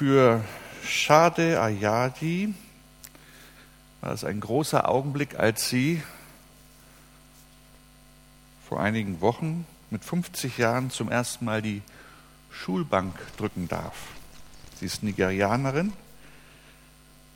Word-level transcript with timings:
Für 0.00 0.42
Shade 0.82 1.60
Ayadi 1.60 2.54
war 4.00 4.12
es 4.12 4.24
ein 4.24 4.40
großer 4.40 4.88
Augenblick, 4.88 5.38
als 5.38 5.68
sie 5.68 6.02
vor 8.66 8.80
einigen 8.80 9.20
Wochen 9.20 9.66
mit 9.90 10.02
50 10.02 10.56
Jahren 10.56 10.90
zum 10.90 11.10
ersten 11.10 11.44
Mal 11.44 11.60
die 11.60 11.82
Schulbank 12.50 13.14
drücken 13.36 13.68
darf. 13.68 13.92
Sie 14.76 14.86
ist 14.86 15.02
Nigerianerin 15.02 15.92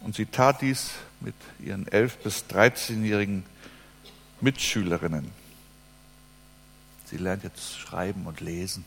und 0.01 0.15
sie 0.15 0.25
tat 0.25 0.63
dies 0.63 0.93
mit 1.21 1.35
ihren 1.61 1.85
11- 1.85 2.13
bis 2.23 2.47
13-jährigen 2.49 3.45
Mitschülerinnen. 4.41 5.31
Sie 7.05 7.19
lernt 7.19 7.45
jetzt 7.45 7.79
schreiben 7.79 8.27
und 8.27 8.41
lesen. 8.41 8.87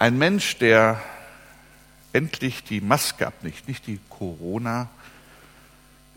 Ein 0.00 0.16
Mensch, 0.16 0.56
der 0.56 0.98
endlich 2.14 2.64
die 2.64 2.80
Maske 2.80 3.26
abnimmt, 3.26 3.68
nicht 3.68 3.86
die 3.86 4.00
Corona 4.08 4.88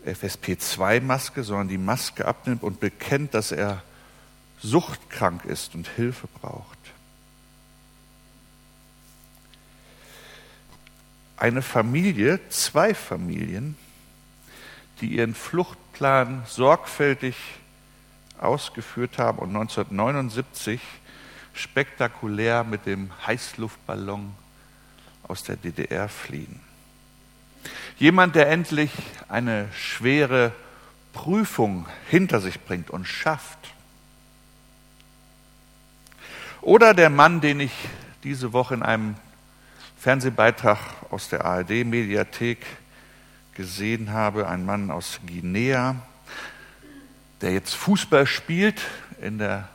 FSP2-Maske, 0.06 1.42
sondern 1.42 1.68
die 1.68 1.76
Maske 1.76 2.26
abnimmt 2.26 2.62
und 2.62 2.80
bekennt, 2.80 3.34
dass 3.34 3.52
er 3.52 3.82
suchtkrank 4.58 5.44
ist 5.44 5.74
und 5.74 5.86
Hilfe 5.86 6.28
braucht. 6.40 6.78
Eine 11.36 11.60
Familie, 11.60 12.40
zwei 12.48 12.94
Familien, 12.94 13.76
die 15.02 15.08
ihren 15.08 15.34
Fluchtplan 15.34 16.44
sorgfältig 16.46 17.36
ausgeführt 18.38 19.18
haben 19.18 19.40
und 19.40 19.50
1979 19.50 20.80
spektakulär 21.54 22.64
mit 22.64 22.86
dem 22.86 23.10
Heißluftballon 23.26 24.34
aus 25.22 25.44
der 25.44 25.56
DDR 25.56 26.08
fliehen. 26.08 26.60
Jemand, 27.98 28.34
der 28.34 28.48
endlich 28.48 28.90
eine 29.28 29.68
schwere 29.72 30.52
Prüfung 31.12 31.86
hinter 32.08 32.40
sich 32.40 32.60
bringt 32.60 32.90
und 32.90 33.06
schafft. 33.06 33.58
Oder 36.60 36.92
der 36.92 37.10
Mann, 37.10 37.40
den 37.40 37.60
ich 37.60 37.72
diese 38.24 38.52
Woche 38.52 38.74
in 38.74 38.82
einem 38.82 39.16
Fernsehbeitrag 39.98 40.78
aus 41.10 41.28
der 41.28 41.44
ARD-Mediathek 41.44 42.66
gesehen 43.54 44.12
habe, 44.12 44.48
ein 44.48 44.66
Mann 44.66 44.90
aus 44.90 45.20
Guinea, 45.26 45.96
der 47.40 47.52
jetzt 47.52 47.74
Fußball 47.74 48.26
spielt 48.26 48.80
in 49.20 49.38
der 49.38 49.68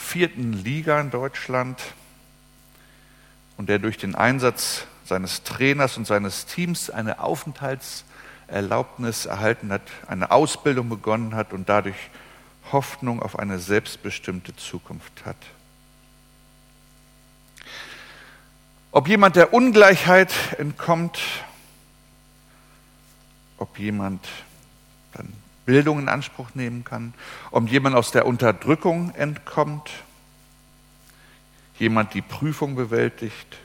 vierten 0.00 0.52
Liga 0.52 1.00
in 1.00 1.10
Deutschland 1.10 1.80
und 3.56 3.68
der 3.68 3.78
durch 3.78 3.98
den 3.98 4.14
Einsatz 4.14 4.86
seines 5.04 5.42
Trainers 5.42 5.96
und 5.96 6.06
seines 6.06 6.46
Teams 6.46 6.90
eine 6.90 7.20
Aufenthaltserlaubnis 7.20 9.26
erhalten 9.26 9.70
hat, 9.70 9.82
eine 10.06 10.30
Ausbildung 10.30 10.88
begonnen 10.88 11.34
hat 11.34 11.52
und 11.52 11.68
dadurch 11.68 12.10
Hoffnung 12.72 13.22
auf 13.22 13.38
eine 13.38 13.58
selbstbestimmte 13.58 14.54
Zukunft 14.56 15.24
hat. 15.24 15.36
Ob 18.92 19.08
jemand 19.08 19.36
der 19.36 19.52
Ungleichheit 19.52 20.32
entkommt, 20.58 21.20
ob 23.58 23.78
jemand 23.78 24.26
dann 25.12 25.32
Bildung 25.70 26.00
in 26.00 26.08
Anspruch 26.08 26.48
nehmen 26.54 26.82
kann, 26.82 27.14
ob 27.52 27.68
jemand 27.68 27.94
aus 27.94 28.10
der 28.10 28.26
Unterdrückung 28.26 29.14
entkommt, 29.14 29.88
jemand 31.78 32.12
die 32.12 32.22
Prüfung 32.22 32.74
bewältigt, 32.74 33.56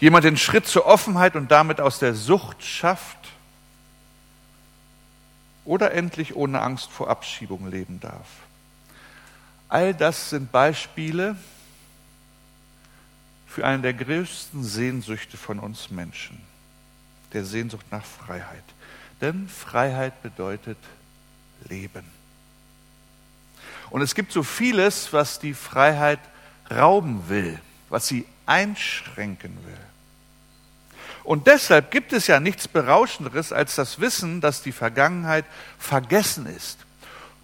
jemand 0.00 0.24
den 0.24 0.36
Schritt 0.36 0.66
zur 0.66 0.86
Offenheit 0.86 1.36
und 1.36 1.52
damit 1.52 1.80
aus 1.80 2.00
der 2.00 2.16
Sucht 2.16 2.64
schafft 2.64 3.16
oder 5.64 5.92
endlich 5.92 6.34
ohne 6.34 6.62
Angst 6.62 6.90
vor 6.90 7.08
Abschiebung 7.08 7.70
leben 7.70 8.00
darf. 8.00 8.26
All 9.68 9.94
das 9.94 10.30
sind 10.30 10.50
Beispiele 10.50 11.36
für 13.46 13.64
eine 13.64 13.82
der 13.82 13.94
größten 13.94 14.64
Sehnsüchte 14.64 15.36
von 15.36 15.60
uns 15.60 15.90
Menschen, 15.92 16.40
der 17.32 17.44
Sehnsucht 17.44 17.86
nach 17.92 18.04
Freiheit. 18.04 18.64
Denn 19.20 19.48
Freiheit 19.48 20.22
bedeutet 20.22 20.78
Leben. 21.68 22.04
Und 23.90 24.02
es 24.02 24.14
gibt 24.14 24.32
so 24.32 24.42
vieles, 24.42 25.12
was 25.12 25.38
die 25.38 25.54
Freiheit 25.54 26.20
rauben 26.70 27.28
will, 27.28 27.58
was 27.88 28.06
sie 28.06 28.26
einschränken 28.46 29.56
will. 29.64 29.78
Und 31.24 31.46
deshalb 31.46 31.90
gibt 31.90 32.12
es 32.12 32.26
ja 32.26 32.40
nichts 32.40 32.68
Berauschenderes 32.68 33.52
als 33.52 33.74
das 33.74 34.00
Wissen, 34.00 34.40
dass 34.40 34.62
die 34.62 34.72
Vergangenheit 34.72 35.44
vergessen 35.78 36.46
ist 36.46 36.78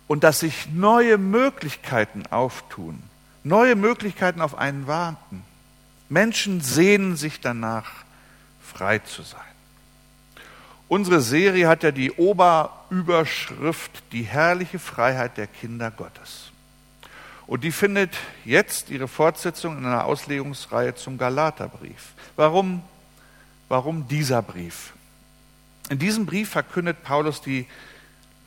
und 0.07 0.25
dass 0.25 0.41
sich 0.41 0.69
neue 0.73 1.19
Möglichkeiten 1.19 2.27
auftun, 2.31 3.03
neue 3.43 3.75
Möglichkeiten 3.75 4.41
auf 4.41 4.57
einen 4.57 4.87
warten. 4.87 5.43
Menschen 6.09 6.61
sehnen 6.61 7.17
sich 7.17 7.41
danach, 7.41 7.91
frei 8.63 9.01
zu 9.01 9.23
sein. 9.23 9.41
Unsere 10.89 11.21
Serie 11.23 11.67
hat 11.69 11.83
ja 11.83 11.91
die 11.91 12.13
Oberüberschrift 12.13 14.03
Die 14.13 14.23
herrliche 14.23 14.79
Freiheit 14.79 15.39
der 15.39 15.47
Kinder 15.47 15.91
Gottes. 15.91 16.51
Und 17.47 17.65
die 17.65 17.73
findet 17.73 18.15
jetzt 18.45 18.91
ihre 18.91 19.09
Fortsetzung 19.09 19.79
in 19.79 19.87
einer 19.87 20.05
Auslegungsreihe 20.05 20.95
zum 20.95 21.19
Galaterbrief. 21.19 22.13
Warum, 22.37 22.83
warum 23.69 24.09
dieser 24.09 24.41
Brief? 24.41 24.93
In 25.91 25.99
diesem 25.99 26.27
Brief 26.27 26.51
verkündet 26.51 27.03
Paulus 27.03 27.43
die 27.43 27.67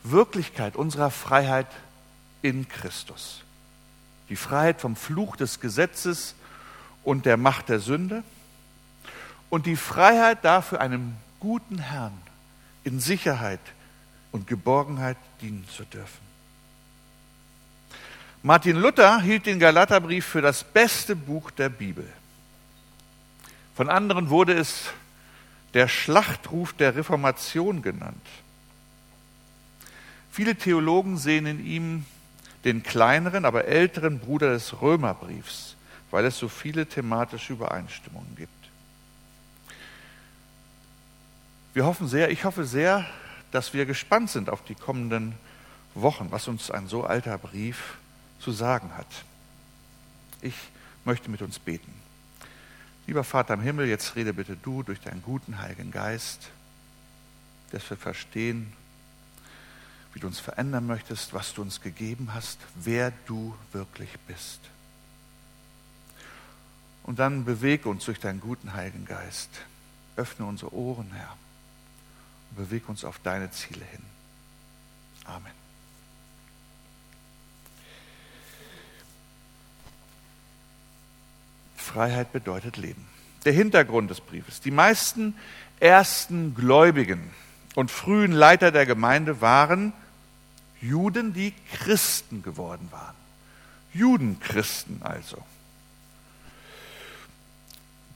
Wirklichkeit 0.02 0.74
unserer 0.74 1.10
Freiheit 1.10 1.68
in 2.42 2.68
Christus. 2.68 3.42
Die 4.28 4.36
Freiheit 4.36 4.80
vom 4.80 4.96
Fluch 4.96 5.36
des 5.36 5.60
Gesetzes 5.60 6.34
und 7.04 7.26
der 7.26 7.36
Macht 7.36 7.68
der 7.68 7.78
Sünde 7.78 8.22
und 9.48 9.66
die 9.66 9.76
Freiheit 9.76 10.44
dafür, 10.44 10.80
einem 10.80 11.16
guten 11.40 11.78
Herrn 11.78 12.12
in 12.88 13.00
Sicherheit 13.00 13.60
und 14.32 14.46
Geborgenheit 14.46 15.18
dienen 15.42 15.66
zu 15.68 15.84
dürfen. 15.84 16.26
Martin 18.42 18.76
Luther 18.76 19.20
hielt 19.20 19.44
den 19.44 19.58
Galaterbrief 19.58 20.24
für 20.24 20.40
das 20.40 20.64
beste 20.64 21.14
Buch 21.14 21.50
der 21.50 21.68
Bibel. 21.68 22.06
Von 23.76 23.90
anderen 23.90 24.30
wurde 24.30 24.54
es 24.54 24.90
der 25.74 25.86
Schlachtruf 25.86 26.72
der 26.72 26.96
Reformation 26.96 27.82
genannt. 27.82 28.26
Viele 30.30 30.56
Theologen 30.56 31.18
sehen 31.18 31.44
in 31.44 31.64
ihm 31.64 32.06
den 32.64 32.82
kleineren, 32.82 33.44
aber 33.44 33.66
älteren 33.66 34.18
Bruder 34.18 34.52
des 34.52 34.80
Römerbriefs, 34.80 35.76
weil 36.10 36.24
es 36.24 36.38
so 36.38 36.48
viele 36.48 36.86
thematische 36.86 37.52
Übereinstimmungen 37.52 38.34
gibt. 38.36 38.57
Wir 41.78 41.86
hoffen 41.86 42.08
sehr, 42.08 42.32
ich 42.32 42.44
hoffe 42.44 42.64
sehr, 42.64 43.06
dass 43.52 43.72
wir 43.72 43.86
gespannt 43.86 44.30
sind 44.30 44.50
auf 44.50 44.64
die 44.64 44.74
kommenden 44.74 45.36
Wochen, 45.94 46.32
was 46.32 46.48
uns 46.48 46.72
ein 46.72 46.88
so 46.88 47.04
alter 47.04 47.38
Brief 47.38 47.98
zu 48.40 48.50
sagen 48.50 48.96
hat. 48.96 49.06
Ich 50.42 50.56
möchte 51.04 51.30
mit 51.30 51.40
uns 51.40 51.60
beten. 51.60 51.94
Lieber 53.06 53.22
Vater 53.22 53.54
im 53.54 53.60
Himmel, 53.60 53.86
jetzt 53.86 54.16
rede 54.16 54.34
bitte 54.34 54.56
du 54.56 54.82
durch 54.82 55.00
deinen 55.00 55.22
guten 55.22 55.60
Heiligen 55.60 55.92
Geist, 55.92 56.48
dass 57.70 57.88
wir 57.88 57.96
verstehen, 57.96 58.72
wie 60.14 60.18
du 60.18 60.26
uns 60.26 60.40
verändern 60.40 60.84
möchtest, 60.84 61.32
was 61.32 61.54
du 61.54 61.62
uns 61.62 61.80
gegeben 61.80 62.34
hast, 62.34 62.58
wer 62.74 63.12
du 63.26 63.54
wirklich 63.70 64.10
bist. 64.26 64.58
Und 67.04 67.20
dann 67.20 67.44
bewege 67.44 67.88
uns 67.88 68.04
durch 68.04 68.18
deinen 68.18 68.40
guten 68.40 68.72
Heiligen 68.74 69.04
Geist. 69.04 69.50
Öffne 70.16 70.44
unsere 70.44 70.74
Ohren, 70.74 71.12
Herr 71.12 71.36
beweg 72.56 72.88
uns 72.88 73.04
auf 73.04 73.18
deine 73.22 73.50
Ziele 73.50 73.84
hin. 73.84 74.02
Amen. 75.24 75.52
Freiheit 81.76 82.32
bedeutet 82.32 82.76
Leben. 82.76 83.06
Der 83.44 83.52
Hintergrund 83.52 84.10
des 84.10 84.20
Briefes. 84.20 84.60
Die 84.60 84.70
meisten 84.70 85.34
ersten 85.80 86.54
Gläubigen 86.54 87.30
und 87.74 87.90
frühen 87.90 88.32
Leiter 88.32 88.72
der 88.72 88.86
Gemeinde 88.86 89.40
waren 89.40 89.92
Juden, 90.80 91.32
die 91.32 91.54
Christen 91.72 92.42
geworden 92.42 92.88
waren. 92.90 93.16
Judenchristen 93.92 95.02
also. 95.02 95.42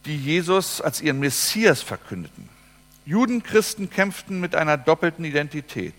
Die 0.05 0.17
Jesus 0.17 0.81
als 0.81 1.01
ihren 1.01 1.21
Messias 1.21 1.81
verkündeten. 1.81 2.49
Judenchristen 3.05 3.91
kämpften 3.91 4.41
mit 4.41 4.55
einer 4.55 4.77
doppelten 4.77 5.25
Identität. 5.25 5.95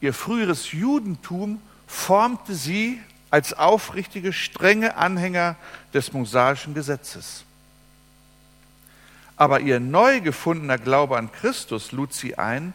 Ihr 0.00 0.14
früheres 0.14 0.72
Judentum 0.72 1.60
formte 1.86 2.54
sie 2.54 3.00
als 3.30 3.52
aufrichtige, 3.52 4.32
strenge 4.32 4.96
Anhänger 4.96 5.56
des 5.92 6.12
mosaischen 6.12 6.74
Gesetzes. 6.74 7.44
Aber 9.36 9.60
ihr 9.60 9.80
neu 9.80 10.20
gefundener 10.20 10.78
Glaube 10.78 11.18
an 11.18 11.32
Christus 11.32 11.92
lud 11.92 12.14
sie 12.14 12.38
ein, 12.38 12.72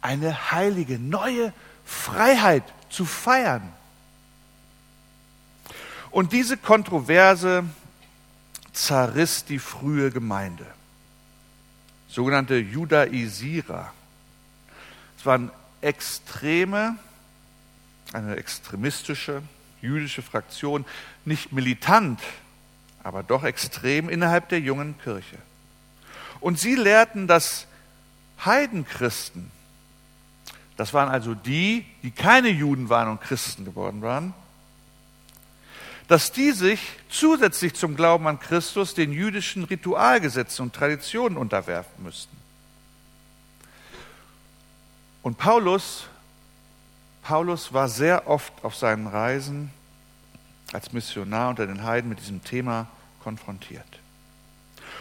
eine 0.00 0.50
heilige, 0.50 0.98
neue 0.98 1.52
Freiheit 1.84 2.64
zu 2.90 3.04
feiern. 3.04 3.72
Und 6.10 6.32
diese 6.32 6.58
Kontroverse 6.58 7.64
zerriss 8.72 9.46
die 9.46 9.58
frühe 9.58 10.10
Gemeinde, 10.10 10.66
sogenannte 12.12 12.58
Judaisierer. 12.58 13.90
Es 15.18 15.24
waren 15.24 15.50
extreme, 15.80 16.96
eine 18.12 18.36
extremistische 18.36 19.42
jüdische 19.80 20.22
Fraktion, 20.22 20.84
nicht 21.24 21.52
militant, 21.52 22.20
aber 23.02 23.22
doch 23.22 23.44
extrem 23.44 24.08
innerhalb 24.10 24.50
der 24.50 24.60
jungen 24.60 24.96
Kirche. 25.02 25.38
Und 26.40 26.58
sie 26.58 26.74
lehrten, 26.74 27.26
dass 27.26 27.66
Heidenchristen, 28.44 29.50
das 30.76 30.92
waren 30.92 31.08
also 31.08 31.34
die, 31.34 31.86
die 32.02 32.10
keine 32.10 32.48
Juden 32.48 32.90
waren 32.90 33.08
und 33.08 33.20
Christen 33.22 33.64
geworden 33.64 34.02
waren, 34.02 34.34
dass 36.08 36.32
die 36.32 36.52
sich 36.52 36.80
zusätzlich 37.08 37.74
zum 37.74 37.96
Glauben 37.96 38.26
an 38.26 38.40
Christus 38.40 38.94
den 38.94 39.12
jüdischen 39.12 39.64
Ritualgesetzen 39.64 40.64
und 40.64 40.74
Traditionen 40.74 41.38
unterwerfen 41.38 42.04
müssten. 42.04 42.36
Und 45.22 45.38
Paulus, 45.38 46.06
Paulus 47.22 47.72
war 47.72 47.88
sehr 47.88 48.28
oft 48.28 48.52
auf 48.64 48.74
seinen 48.74 49.06
Reisen 49.06 49.70
als 50.72 50.92
Missionar 50.92 51.50
unter 51.50 51.66
den 51.66 51.84
Heiden 51.84 52.08
mit 52.08 52.18
diesem 52.18 52.42
Thema 52.42 52.88
konfrontiert. 53.22 53.86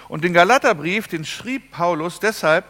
Und 0.08 0.24
den 0.24 0.34
Galaterbrief, 0.34 1.08
den 1.08 1.26
schrieb 1.26 1.72
Paulus 1.72 2.20
deshalb, 2.20 2.66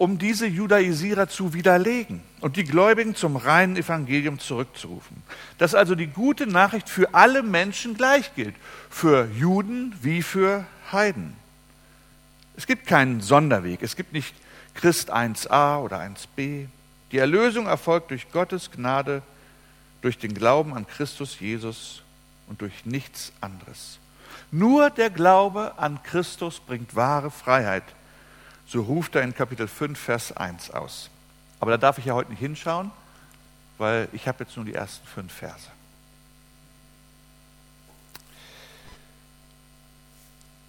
um 0.00 0.16
diese 0.16 0.46
Judaisierer 0.46 1.28
zu 1.28 1.52
widerlegen 1.52 2.22
und 2.40 2.56
die 2.56 2.64
Gläubigen 2.64 3.14
zum 3.14 3.36
reinen 3.36 3.76
Evangelium 3.76 4.38
zurückzurufen. 4.38 5.22
Dass 5.58 5.74
also 5.74 5.94
die 5.94 6.06
gute 6.06 6.46
Nachricht 6.46 6.88
für 6.88 7.12
alle 7.12 7.42
Menschen 7.42 7.98
gleich 7.98 8.34
gilt, 8.34 8.54
für 8.88 9.26
Juden 9.26 9.94
wie 10.00 10.22
für 10.22 10.64
Heiden. 10.90 11.36
Es 12.56 12.66
gibt 12.66 12.86
keinen 12.86 13.20
Sonderweg, 13.20 13.82
es 13.82 13.94
gibt 13.94 14.14
nicht 14.14 14.34
Christ 14.72 15.12
1a 15.12 15.82
oder 15.82 16.00
1b. 16.00 16.68
Die 17.12 17.18
Erlösung 17.18 17.66
erfolgt 17.66 18.10
durch 18.10 18.32
Gottes 18.32 18.70
Gnade, 18.70 19.20
durch 20.00 20.16
den 20.16 20.32
Glauben 20.32 20.72
an 20.72 20.86
Christus 20.86 21.38
Jesus 21.40 22.00
und 22.48 22.62
durch 22.62 22.86
nichts 22.86 23.34
anderes. 23.42 23.98
Nur 24.50 24.88
der 24.88 25.10
Glaube 25.10 25.74
an 25.76 26.02
Christus 26.02 26.58
bringt 26.58 26.96
wahre 26.96 27.30
Freiheit. 27.30 27.84
So 28.70 28.82
ruft 28.82 29.16
er 29.16 29.22
in 29.22 29.34
Kapitel 29.34 29.66
5, 29.66 29.98
Vers 29.98 30.30
1 30.30 30.70
aus. 30.70 31.10
Aber 31.58 31.72
da 31.72 31.76
darf 31.76 31.98
ich 31.98 32.04
ja 32.04 32.14
heute 32.14 32.30
nicht 32.30 32.38
hinschauen, 32.38 32.92
weil 33.78 34.08
ich 34.12 34.28
habe 34.28 34.44
jetzt 34.44 34.54
nur 34.54 34.64
die 34.64 34.74
ersten 34.74 35.04
fünf 35.08 35.32
Verse. 35.32 35.66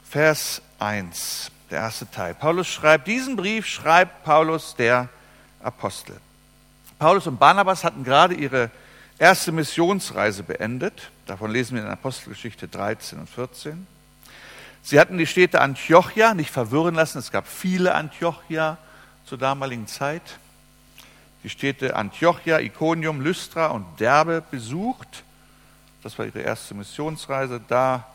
Vers 0.09 0.63
1, 0.79 1.51
der 1.69 1.81
erste 1.81 2.09
Teil. 2.09 2.33
Paulus 2.33 2.67
schreibt, 2.67 3.05
diesen 3.05 3.35
Brief 3.35 3.67
schreibt 3.67 4.23
Paulus 4.23 4.75
der 4.75 5.07
Apostel. 5.61 6.19
Paulus 6.97 7.27
und 7.27 7.37
Barnabas 7.37 7.83
hatten 7.83 8.03
gerade 8.03 8.33
ihre 8.33 8.71
erste 9.19 9.51
Missionsreise 9.51 10.41
beendet. 10.41 11.11
Davon 11.27 11.51
lesen 11.51 11.75
wir 11.75 11.83
in 11.83 11.87
Apostelgeschichte 11.87 12.67
13 12.67 13.19
und 13.19 13.29
14. 13.29 13.85
Sie 14.83 14.99
hatten 14.99 15.17
die 15.17 15.27
Städte 15.27 15.61
Antiochia 15.61 16.33
nicht 16.33 16.51
verwirren 16.51 16.95
lassen. 16.95 17.19
Es 17.19 17.31
gab 17.31 17.47
viele 17.47 17.93
Antiochia 17.93 18.77
zur 19.25 19.37
damaligen 19.37 19.87
Zeit. 19.87 20.39
Die 21.43 21.49
Städte 21.49 21.95
Antiochia, 21.95 22.59
Iconium, 22.59 23.21
Lystra 23.21 23.67
und 23.67 23.99
Derbe 23.99 24.43
besucht. 24.49 25.23
Das 26.03 26.17
war 26.17 26.25
ihre 26.25 26.39
erste 26.41 26.73
Missionsreise. 26.73 27.61
Da 27.67 28.07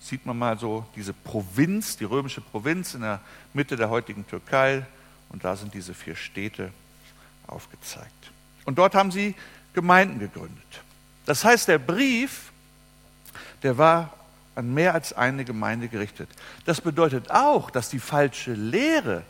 sieht 0.00 0.24
man 0.26 0.38
mal 0.38 0.58
so 0.58 0.86
diese 0.96 1.12
Provinz, 1.12 1.96
die 1.96 2.04
römische 2.04 2.40
Provinz 2.40 2.94
in 2.94 3.02
der 3.02 3.20
Mitte 3.52 3.76
der 3.76 3.90
heutigen 3.90 4.26
Türkei. 4.26 4.86
Und 5.30 5.44
da 5.44 5.56
sind 5.56 5.74
diese 5.74 5.94
vier 5.94 6.16
Städte 6.16 6.70
aufgezeigt. 7.46 8.30
Und 8.64 8.78
dort 8.78 8.94
haben 8.94 9.10
sie 9.10 9.34
Gemeinden 9.72 10.20
gegründet. 10.20 10.62
Das 11.26 11.44
heißt, 11.44 11.68
der 11.68 11.78
Brief, 11.78 12.52
der 13.62 13.76
war 13.76 14.12
an 14.54 14.72
mehr 14.72 14.94
als 14.94 15.12
eine 15.12 15.44
Gemeinde 15.44 15.88
gerichtet. 15.88 16.28
Das 16.64 16.80
bedeutet 16.80 17.30
auch, 17.30 17.70
dass 17.70 17.88
die 17.88 17.98
falsche 17.98 18.52
Lehre, 18.52 19.22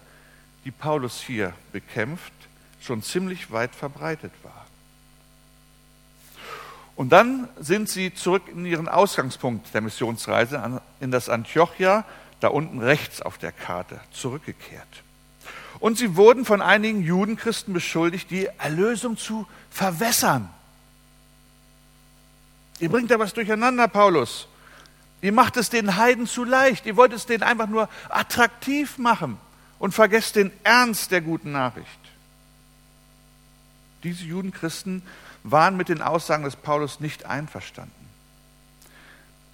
die 0.64 0.70
Paulus 0.70 1.20
hier 1.20 1.52
bekämpft, 1.72 2.32
schon 2.80 3.02
ziemlich 3.02 3.50
weit 3.50 3.74
verbreitet 3.74 4.32
war. 4.42 4.66
Und 6.96 7.10
dann 7.10 7.48
sind 7.58 7.88
sie 7.88 8.14
zurück 8.14 8.42
in 8.48 8.66
ihren 8.66 8.88
Ausgangspunkt 8.88 9.74
der 9.74 9.80
Missionsreise, 9.80 10.80
in 11.00 11.10
das 11.10 11.28
Antiochia, 11.28 12.04
da 12.40 12.48
unten 12.48 12.80
rechts 12.80 13.20
auf 13.20 13.38
der 13.38 13.52
Karte, 13.52 13.98
zurückgekehrt. 14.12 14.86
Und 15.80 15.98
sie 15.98 16.16
wurden 16.16 16.44
von 16.44 16.62
einigen 16.62 17.02
Judenchristen 17.02 17.74
beschuldigt, 17.74 18.30
die 18.30 18.48
Erlösung 18.58 19.16
zu 19.16 19.46
verwässern. 19.70 20.48
Ihr 22.78 22.90
bringt 22.90 23.10
da 23.10 23.18
was 23.18 23.34
durcheinander, 23.34 23.88
Paulus. 23.88 24.46
Ihr 25.24 25.32
macht 25.32 25.56
es 25.56 25.70
den 25.70 25.96
Heiden 25.96 26.26
zu 26.26 26.44
leicht. 26.44 26.84
Ihr 26.84 26.96
wollt 26.96 27.14
es 27.14 27.24
denen 27.24 27.42
einfach 27.42 27.66
nur 27.66 27.88
attraktiv 28.10 28.98
machen 28.98 29.38
und 29.78 29.94
vergesst 29.94 30.36
den 30.36 30.52
Ernst 30.64 31.12
der 31.12 31.22
guten 31.22 31.50
Nachricht. 31.50 31.88
Diese 34.02 34.22
Judenchristen 34.22 35.00
waren 35.42 35.78
mit 35.78 35.88
den 35.88 36.02
Aussagen 36.02 36.44
des 36.44 36.56
Paulus 36.56 37.00
nicht 37.00 37.24
einverstanden. 37.24 37.90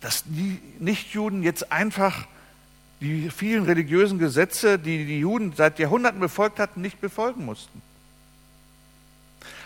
Dass 0.01 0.25
die 0.27 0.61
Nichtjuden 0.81 1.45
jetzt 1.45 1.71
einfach 1.71 2.27
die 3.01 3.31
vielen 3.31 3.63
religiösen 3.63 4.19
Gesetze, 4.19 4.77
die 4.77 5.07
die 5.07 5.21
Juden 5.21 5.53
seit 5.57 5.79
Jahrhunderten 5.79 6.19
befolgt 6.19 6.59
hatten, 6.59 6.81
nicht 6.81 7.01
befolgen 7.01 7.45
mussten. 7.45 7.81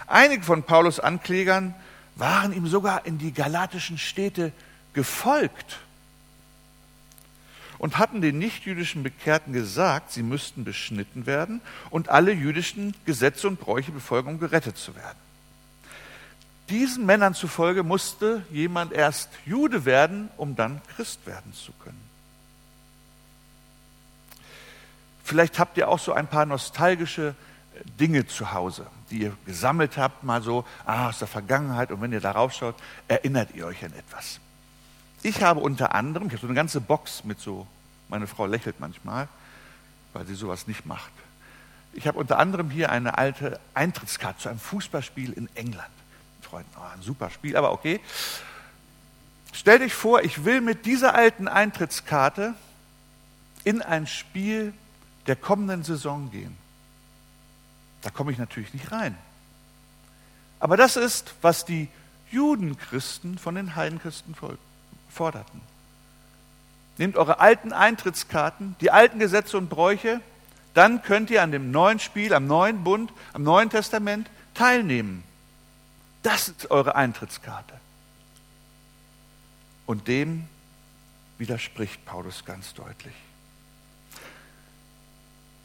Einige 0.06 0.42
von 0.42 0.64
Paulus 0.64 1.00
Anklägern 1.00 1.74
waren 2.14 2.52
ihm 2.52 2.66
sogar 2.66 3.06
in 3.06 3.16
die 3.16 3.32
galatischen 3.32 3.96
Städte 3.96 4.52
gefolgt 4.92 5.78
und 7.84 7.98
hatten 7.98 8.22
den 8.22 8.38
nichtjüdischen 8.38 9.02
Bekehrten 9.02 9.52
gesagt, 9.52 10.10
sie 10.10 10.22
müssten 10.22 10.64
beschnitten 10.64 11.26
werden 11.26 11.60
und 11.90 12.08
alle 12.08 12.32
jüdischen 12.32 12.94
Gesetze 13.04 13.46
und 13.46 13.60
Bräuche 13.60 13.92
befolgen, 13.92 14.30
um 14.30 14.40
gerettet 14.40 14.78
zu 14.78 14.96
werden. 14.96 15.18
Diesen 16.70 17.04
Männern 17.04 17.34
zufolge 17.34 17.82
musste 17.82 18.42
jemand 18.50 18.94
erst 18.94 19.28
Jude 19.44 19.84
werden, 19.84 20.30
um 20.38 20.56
dann 20.56 20.80
Christ 20.96 21.26
werden 21.26 21.52
zu 21.52 21.72
können. 21.72 22.00
Vielleicht 25.22 25.58
habt 25.58 25.76
ihr 25.76 25.90
auch 25.90 25.98
so 25.98 26.14
ein 26.14 26.26
paar 26.26 26.46
nostalgische 26.46 27.34
Dinge 28.00 28.26
zu 28.26 28.54
Hause, 28.54 28.86
die 29.10 29.24
ihr 29.24 29.36
gesammelt 29.44 29.98
habt, 29.98 30.24
mal 30.24 30.40
so 30.40 30.64
ah, 30.86 31.10
aus 31.10 31.18
der 31.18 31.28
Vergangenheit. 31.28 31.92
Und 31.92 32.00
wenn 32.00 32.12
ihr 32.12 32.20
darauf 32.20 32.54
schaut, 32.54 32.76
erinnert 33.08 33.50
ihr 33.54 33.66
euch 33.66 33.84
an 33.84 33.92
etwas. 33.92 34.40
Ich 35.24 35.42
habe 35.42 35.60
unter 35.60 35.94
anderem, 35.94 36.26
ich 36.26 36.34
habe 36.34 36.42
so 36.42 36.46
eine 36.48 36.54
ganze 36.54 36.82
Box 36.82 37.24
mit 37.24 37.40
so, 37.40 37.66
meine 38.10 38.26
Frau 38.26 38.44
lächelt 38.44 38.78
manchmal, 38.78 39.26
weil 40.12 40.26
sie 40.26 40.34
sowas 40.34 40.66
nicht 40.66 40.84
macht. 40.84 41.10
Ich 41.94 42.06
habe 42.06 42.18
unter 42.18 42.38
anderem 42.38 42.68
hier 42.68 42.92
eine 42.92 43.16
alte 43.16 43.58
Eintrittskarte 43.72 44.42
zu 44.42 44.48
einem 44.50 44.58
Fußballspiel 44.58 45.32
in 45.32 45.48
England. 45.54 45.88
Freunde, 46.42 46.68
oh, 46.76 46.82
ein 46.94 47.00
super 47.00 47.30
Spiel, 47.30 47.56
aber 47.56 47.72
okay. 47.72 48.02
Stell 49.54 49.78
dich 49.78 49.94
vor, 49.94 50.22
ich 50.22 50.44
will 50.44 50.60
mit 50.60 50.84
dieser 50.84 51.14
alten 51.14 51.48
Eintrittskarte 51.48 52.52
in 53.64 53.80
ein 53.80 54.06
Spiel 54.06 54.74
der 55.26 55.36
kommenden 55.36 55.84
Saison 55.84 56.30
gehen. 56.32 56.54
Da 58.02 58.10
komme 58.10 58.30
ich 58.30 58.36
natürlich 58.36 58.74
nicht 58.74 58.92
rein. 58.92 59.16
Aber 60.60 60.76
das 60.76 60.96
ist, 60.96 61.32
was 61.40 61.64
die 61.64 61.88
Judenchristen 62.30 63.38
von 63.38 63.54
den 63.54 63.74
Heidenchristen 63.74 64.34
forderten. 65.14 65.60
Nehmt 66.98 67.16
eure 67.16 67.40
alten 67.40 67.72
Eintrittskarten, 67.72 68.76
die 68.80 68.90
alten 68.90 69.18
Gesetze 69.18 69.56
und 69.58 69.68
Bräuche, 69.68 70.20
dann 70.74 71.02
könnt 71.02 71.30
ihr 71.30 71.42
an 71.42 71.52
dem 71.52 71.70
neuen 71.70 71.98
Spiel, 72.00 72.34
am 72.34 72.46
neuen 72.46 72.84
Bund, 72.84 73.12
am 73.32 73.42
neuen 73.42 73.70
Testament 73.70 74.28
teilnehmen. 74.54 75.24
Das 76.22 76.48
ist 76.48 76.70
eure 76.70 76.96
Eintrittskarte. 76.96 77.74
Und 79.86 80.08
dem 80.08 80.48
widerspricht 81.38 82.04
Paulus 82.04 82.44
ganz 82.44 82.74
deutlich. 82.74 83.14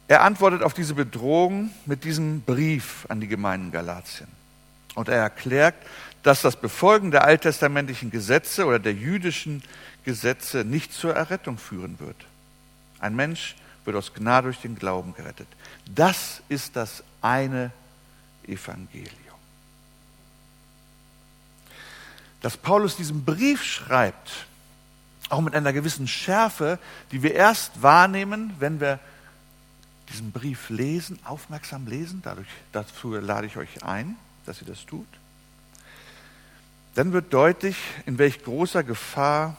Er 0.08 0.22
antwortet 0.22 0.62
auf 0.62 0.74
diese 0.74 0.94
Bedrohung 0.94 1.70
mit 1.86 2.04
diesem 2.04 2.42
Brief 2.42 3.06
an 3.08 3.20
die 3.20 3.28
Gemeinden 3.28 3.70
Galatien. 3.70 4.28
Und 4.96 5.08
er 5.08 5.18
erklärt, 5.18 5.76
dass 6.22 6.42
das 6.42 6.56
Befolgen 6.56 7.10
der 7.10 7.24
alttestamentlichen 7.24 8.10
Gesetze 8.10 8.66
oder 8.66 8.78
der 8.78 8.94
jüdischen 8.94 9.62
Gesetze 10.04 10.64
nicht 10.64 10.92
zur 10.92 11.14
Errettung 11.14 11.58
führen 11.58 11.98
wird. 11.98 12.16
Ein 12.98 13.16
Mensch 13.16 13.56
wird 13.84 13.96
aus 13.96 14.12
Gnade 14.12 14.48
durch 14.48 14.60
den 14.60 14.76
Glauben 14.76 15.14
gerettet. 15.14 15.48
Das 15.94 16.42
ist 16.48 16.76
das 16.76 17.02
eine 17.22 17.72
Evangelium. 18.46 19.16
Dass 22.42 22.56
Paulus 22.56 22.96
diesen 22.96 23.24
Brief 23.24 23.62
schreibt, 23.62 24.46
auch 25.28 25.40
mit 25.40 25.54
einer 25.54 25.72
gewissen 25.72 26.08
Schärfe, 26.08 26.78
die 27.12 27.22
wir 27.22 27.34
erst 27.34 27.82
wahrnehmen, 27.82 28.54
wenn 28.58 28.80
wir 28.80 28.98
diesen 30.08 30.32
Brief 30.32 30.70
lesen, 30.70 31.18
aufmerksam 31.24 31.86
lesen, 31.86 32.20
dadurch, 32.24 32.48
dazu 32.72 33.14
lade 33.14 33.46
ich 33.46 33.56
euch 33.56 33.84
ein, 33.84 34.16
dass 34.44 34.60
ihr 34.60 34.66
das 34.66 34.84
tut, 34.86 35.06
dann 36.94 37.12
wird 37.12 37.32
deutlich, 37.32 37.76
in 38.06 38.18
welch 38.18 38.42
großer 38.42 38.82
Gefahr 38.82 39.56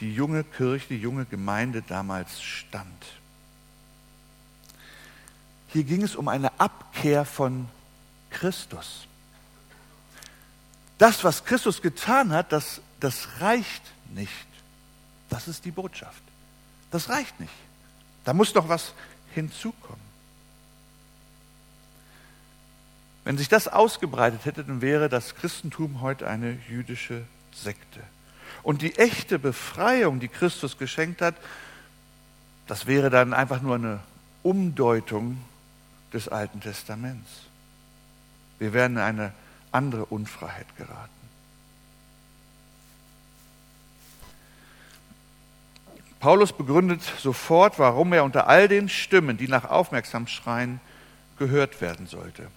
die 0.00 0.12
junge 0.12 0.44
Kirche, 0.44 0.88
die 0.90 0.98
junge 0.98 1.24
Gemeinde 1.24 1.82
damals 1.82 2.42
stand. 2.42 3.04
Hier 5.68 5.84
ging 5.84 6.02
es 6.02 6.16
um 6.16 6.28
eine 6.28 6.58
Abkehr 6.60 7.24
von 7.24 7.68
Christus. 8.30 9.06
Das, 10.98 11.24
was 11.24 11.44
Christus 11.44 11.82
getan 11.82 12.32
hat, 12.32 12.52
das, 12.52 12.80
das 13.00 13.40
reicht 13.40 13.82
nicht. 14.14 14.32
Das 15.28 15.46
ist 15.46 15.64
die 15.64 15.70
Botschaft. 15.70 16.22
Das 16.90 17.08
reicht 17.08 17.38
nicht. 17.38 17.52
Da 18.24 18.32
muss 18.32 18.54
noch 18.54 18.68
was 18.68 18.92
hinzukommen. 19.34 20.07
Wenn 23.28 23.36
sich 23.36 23.50
das 23.50 23.68
ausgebreitet 23.68 24.46
hätte, 24.46 24.64
dann 24.64 24.80
wäre 24.80 25.10
das 25.10 25.34
Christentum 25.34 26.00
heute 26.00 26.26
eine 26.26 26.56
jüdische 26.66 27.24
Sekte. 27.52 28.00
Und 28.62 28.80
die 28.80 28.96
echte 28.96 29.38
Befreiung, 29.38 30.18
die 30.18 30.28
Christus 30.28 30.78
geschenkt 30.78 31.20
hat, 31.20 31.34
das 32.68 32.86
wäre 32.86 33.10
dann 33.10 33.34
einfach 33.34 33.60
nur 33.60 33.74
eine 33.74 34.00
Umdeutung 34.42 35.36
des 36.10 36.28
Alten 36.28 36.62
Testaments. 36.62 37.28
Wir 38.58 38.72
werden 38.72 38.96
in 38.96 39.02
eine 39.02 39.34
andere 39.72 40.06
Unfreiheit 40.06 40.74
geraten. 40.78 41.10
Paulus 46.18 46.54
begründet 46.54 47.02
sofort, 47.18 47.78
warum 47.78 48.14
er 48.14 48.24
unter 48.24 48.48
all 48.48 48.68
den 48.68 48.88
Stimmen, 48.88 49.36
die 49.36 49.48
nach 49.48 49.66
aufmerksam 49.66 50.28
schreien, 50.28 50.80
gehört 51.36 51.82
werden 51.82 52.06
sollte. 52.06 52.48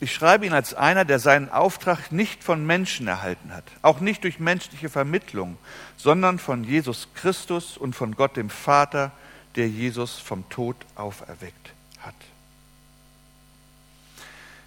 Ich 0.00 0.12
schreibe 0.12 0.44
ihn 0.44 0.52
als 0.52 0.74
einer, 0.74 1.06
der 1.06 1.18
seinen 1.18 1.50
Auftrag 1.50 2.12
nicht 2.12 2.44
von 2.44 2.66
Menschen 2.66 3.08
erhalten 3.08 3.54
hat, 3.54 3.64
auch 3.80 4.00
nicht 4.00 4.24
durch 4.24 4.38
menschliche 4.38 4.90
Vermittlung, 4.90 5.56
sondern 5.96 6.38
von 6.38 6.64
Jesus 6.64 7.08
Christus 7.14 7.78
und 7.78 7.96
von 7.96 8.14
Gott 8.14 8.36
dem 8.36 8.50
Vater, 8.50 9.12
der 9.54 9.68
Jesus 9.68 10.18
vom 10.18 10.46
Tod 10.50 10.76
auferweckt 10.96 11.72
hat. 12.00 12.14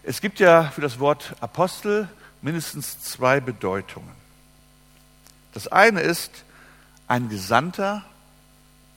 Es 0.02 0.20
gibt 0.20 0.40
ja 0.40 0.64
für 0.64 0.82
das 0.82 1.00
Wort 1.00 1.36
Apostel 1.42 2.10
mindestens 2.42 3.00
zwei 3.02 3.40
Bedeutungen. 3.40 4.10
Das 5.54 5.68
eine 5.68 6.02
ist 6.02 6.44
ein 7.08 7.30
Gesandter, 7.30 8.04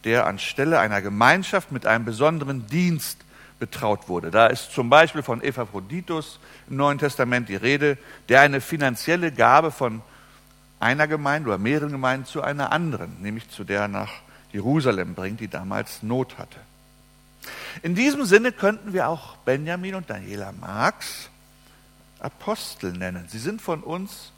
der 0.04 0.26
anstelle 0.26 0.80
einer 0.80 1.02
Gemeinschaft 1.02 1.72
mit 1.72 1.86
einem 1.86 2.06
besonderen 2.06 2.66
Dienst 2.68 3.18
betraut 3.62 4.08
wurde. 4.08 4.32
Da 4.32 4.48
ist 4.48 4.72
zum 4.72 4.90
Beispiel 4.90 5.22
von 5.22 5.40
Epaphroditus 5.40 6.40
im 6.68 6.78
Neuen 6.78 6.98
Testament 6.98 7.48
die 7.48 7.54
Rede, 7.54 7.96
der 8.28 8.40
eine 8.40 8.60
finanzielle 8.60 9.30
Gabe 9.30 9.70
von 9.70 10.02
einer 10.80 11.06
Gemeinde 11.06 11.48
oder 11.48 11.58
mehreren 11.58 11.92
Gemeinden 11.92 12.26
zu 12.26 12.42
einer 12.42 12.72
anderen, 12.72 13.22
nämlich 13.22 13.48
zu 13.50 13.62
der 13.62 13.86
nach 13.86 14.10
Jerusalem 14.52 15.14
bringt, 15.14 15.38
die 15.38 15.46
damals 15.46 16.02
Not 16.02 16.38
hatte. 16.38 16.58
In 17.84 17.94
diesem 17.94 18.24
Sinne 18.24 18.50
könnten 18.50 18.92
wir 18.92 19.08
auch 19.08 19.36
Benjamin 19.36 19.94
und 19.94 20.10
Daniela 20.10 20.50
Marx 20.60 21.30
Apostel 22.18 22.92
nennen. 22.92 23.28
Sie 23.28 23.38
sind 23.38 23.62
von 23.62 23.84
uns 23.84 24.32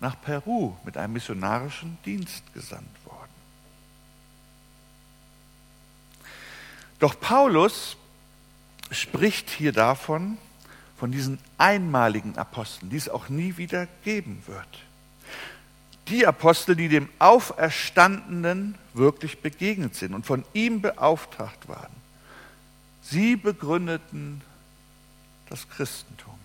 nach 0.00 0.20
Peru 0.20 0.74
mit 0.84 0.98
einem 0.98 1.14
missionarischen 1.14 1.96
Dienst 2.04 2.42
gesandt 2.52 2.94
worden. 3.06 3.16
Doch 6.98 7.18
Paulus 7.18 7.96
spricht 8.90 9.50
hier 9.50 9.72
davon, 9.72 10.38
von 10.96 11.10
diesen 11.10 11.38
einmaligen 11.56 12.36
Aposteln, 12.36 12.90
die 12.90 12.96
es 12.96 13.08
auch 13.08 13.30
nie 13.30 13.56
wieder 13.56 13.86
geben 14.04 14.42
wird. 14.46 14.66
Die 16.08 16.26
Apostel, 16.26 16.76
die 16.76 16.88
dem 16.88 17.08
Auferstandenen 17.18 18.76
wirklich 18.92 19.40
begegnet 19.40 19.94
sind 19.94 20.12
und 20.12 20.26
von 20.26 20.44
ihm 20.52 20.82
beauftragt 20.82 21.68
waren. 21.68 21.94
Sie 23.00 23.36
begründeten 23.36 24.42
das 25.48 25.68
Christentum. 25.68 26.38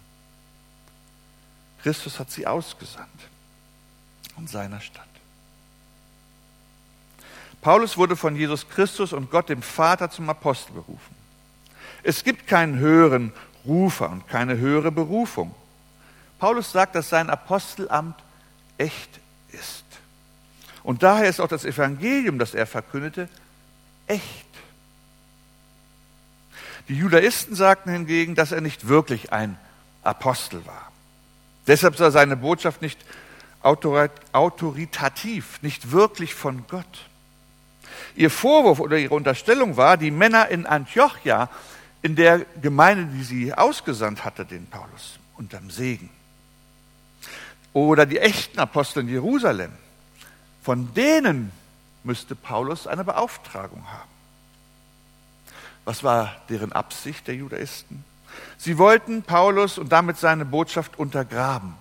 Christus 1.81 2.19
hat 2.19 2.31
sie 2.31 2.47
ausgesandt 2.47 3.09
an 4.37 4.47
seiner 4.47 4.79
Stadt. 4.79 5.05
Paulus 7.61 7.97
wurde 7.97 8.15
von 8.15 8.35
Jesus 8.35 8.69
Christus 8.69 9.11
und 9.11 9.31
Gott 9.31 9.49
dem 9.49 9.61
Vater 9.61 10.09
zum 10.09 10.29
Apostel 10.29 10.73
berufen. 10.73 11.24
Es 12.05 12.23
gibt 12.23 12.45
keinen 12.45 12.77
höheren 12.77 13.33
Rufer 13.65 14.11
und 14.11 14.27
keine 14.27 14.57
höhere 14.57 14.91
Berufung. 14.91 15.55
Paulus 16.37 16.71
sagt, 16.71 16.93
dass 16.93 17.09
sein 17.09 17.31
Apostelamt 17.31 18.15
echt 18.77 19.09
ist. 19.51 19.83
Und 20.83 21.01
daher 21.01 21.27
ist 21.27 21.39
auch 21.39 21.47
das 21.47 21.65
Evangelium, 21.65 22.37
das 22.37 22.53
er 22.53 22.67
verkündete, 22.67 23.27
echt. 24.05 24.45
Die 26.89 26.95
Judaisten 26.95 27.55
sagten 27.55 27.89
hingegen, 27.91 28.35
dass 28.35 28.51
er 28.51 28.61
nicht 28.61 28.87
wirklich 28.87 29.33
ein 29.33 29.57
Apostel 30.03 30.63
war. 30.67 30.91
Deshalb 31.65 31.95
sei 31.97 32.11
seine 32.11 32.37
Botschaft 32.37 32.83
nicht 32.83 32.99
autoritativ, 33.63 35.59
nicht 35.63 35.91
wirklich 35.91 36.35
von 36.35 36.65
Gott. 36.67 37.09
Ihr 38.15 38.29
Vorwurf 38.29 38.79
oder 38.79 38.99
ihre 38.99 39.15
Unterstellung 39.15 39.75
war, 39.75 39.97
die 39.97 40.11
Männer 40.11 40.49
in 40.49 40.67
Antiochia 40.67 41.49
in 42.05 42.15
der 42.15 42.45
Gemeinde, 42.61 43.07
die 43.07 43.23
sie 43.23 43.51
ausgesandt 43.51 44.23
hatte, 44.23 44.45
den 44.45 44.67
Paulus, 44.67 45.17
unterm 45.37 45.71
Segen. 45.71 46.11
Oder 47.73 48.05
die 48.05 48.19
echten 48.19 48.59
Apostel 48.59 48.99
in 48.99 49.09
Jerusalem, 49.09 49.71
von 50.61 50.93
denen 50.93 51.51
müsste 52.03 52.35
Paulus 52.35 52.85
eine 52.85 53.03
Beauftragung 53.03 53.83
haben. 53.91 54.09
Was 55.83 56.03
war 56.03 56.35
deren 56.47 56.73
Absicht 56.73 57.25
der 57.25 57.33
Judaisten? 57.33 58.03
Sie 58.59 58.77
wollten 58.77 59.23
Paulus 59.23 59.79
und 59.79 59.91
damit 59.91 60.17
seine 60.17 60.45
Botschaft 60.45 60.99
untergraben, 60.99 61.73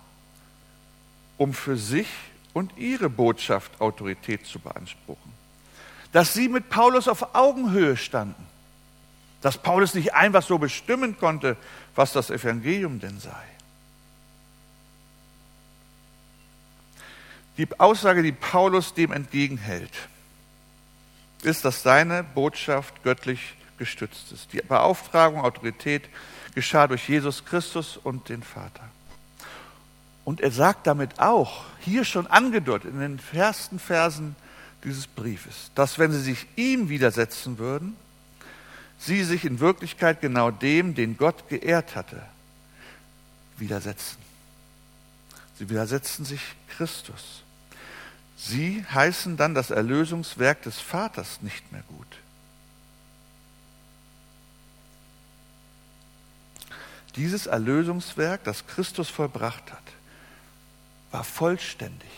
um 1.37 1.52
für 1.52 1.76
sich 1.76 2.09
und 2.54 2.78
ihre 2.78 3.11
Botschaft 3.11 3.78
Autorität 3.78 4.47
zu 4.47 4.59
beanspruchen. 4.59 5.35
Dass 6.12 6.33
sie 6.33 6.49
mit 6.49 6.71
Paulus 6.71 7.09
auf 7.09 7.35
Augenhöhe 7.35 7.99
standen 7.99 8.53
dass 9.45 9.59
Paulus 9.59 9.93
nicht 9.93 10.15
einfach 10.15 10.43
so 10.43 10.57
bestimmen 10.57 11.19
konnte, 11.19 11.59
was 11.95 12.15
das 12.15 12.31
Evangelium 12.31 12.99
denn 12.99 13.21
sei. 13.21 13.45
Die 17.59 17.69
Aussage, 17.79 18.23
die 18.23 18.33
Paulus 18.33 18.95
dem 18.95 19.13
entgegenhält, 19.13 19.93
ist, 21.43 21.63
dass 21.63 21.83
seine 21.83 22.25
Botschaft 22.25 23.03
göttlich 23.03 23.55
gestützt 23.77 24.33
ist. 24.33 24.51
Die 24.55 24.63
Beauftragung, 24.63 25.43
Autorität 25.43 26.09
geschah 26.55 26.87
durch 26.87 27.07
Jesus 27.07 27.45
Christus 27.45 27.99
und 27.99 28.31
den 28.31 28.43
Vater. 28.43 28.89
Und 30.25 30.41
er 30.41 30.53
sagt 30.53 30.87
damit 30.87 31.21
auch, 31.21 31.65
hier 31.81 32.07
schon 32.07 32.27
angedeutet 32.27 32.95
in 32.95 33.01
den 33.01 33.21
ersten 33.35 33.79
Versen 33.79 34.37
dieses 34.85 35.07
Briefes, 35.07 35.71
dass 35.75 35.99
wenn 35.99 36.13
sie 36.13 36.23
sich 36.23 36.47
ihm 36.57 36.89
widersetzen 36.89 37.59
würden, 37.59 37.95
sie 39.04 39.25
sich 39.25 39.44
in 39.44 39.61
Wirklichkeit 39.61 40.20
genau 40.20 40.50
dem, 40.50 40.94
den 40.94 41.16
Gott 41.16 41.49
geehrt 41.49 41.96
hatte, 41.96 42.23
widersetzen. 43.58 44.18
Sie 45.58 45.68
widersetzen 45.68 46.25
sich 46.25 46.40
Christus. 46.68 47.42
Sie 48.37 48.84
heißen 48.92 49.37
dann 49.37 49.54
das 49.54 49.70
Erlösungswerk 49.70 50.62
des 50.62 50.78
Vaters 50.78 51.40
nicht 51.42 51.70
mehr 51.73 51.82
gut. 51.88 52.06
Dieses 57.16 57.46
Erlösungswerk, 57.46 58.42
das 58.44 58.66
Christus 58.66 59.08
vollbracht 59.08 59.70
hat, 59.70 59.82
war 61.12 61.23
vollständig. 61.23 62.11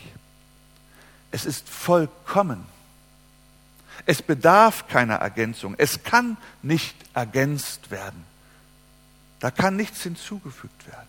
Es 1.31 1.45
ist 1.45 1.69
vollkommen. 1.69 2.65
Es 4.05 4.21
bedarf 4.21 4.87
keiner 4.87 5.15
Ergänzung. 5.15 5.75
Es 5.77 6.03
kann 6.03 6.37
nicht 6.61 6.95
ergänzt 7.13 7.91
werden. 7.91 8.23
Da 9.39 9.51
kann 9.51 9.75
nichts 9.75 10.01
hinzugefügt 10.03 10.87
werden. 10.87 11.07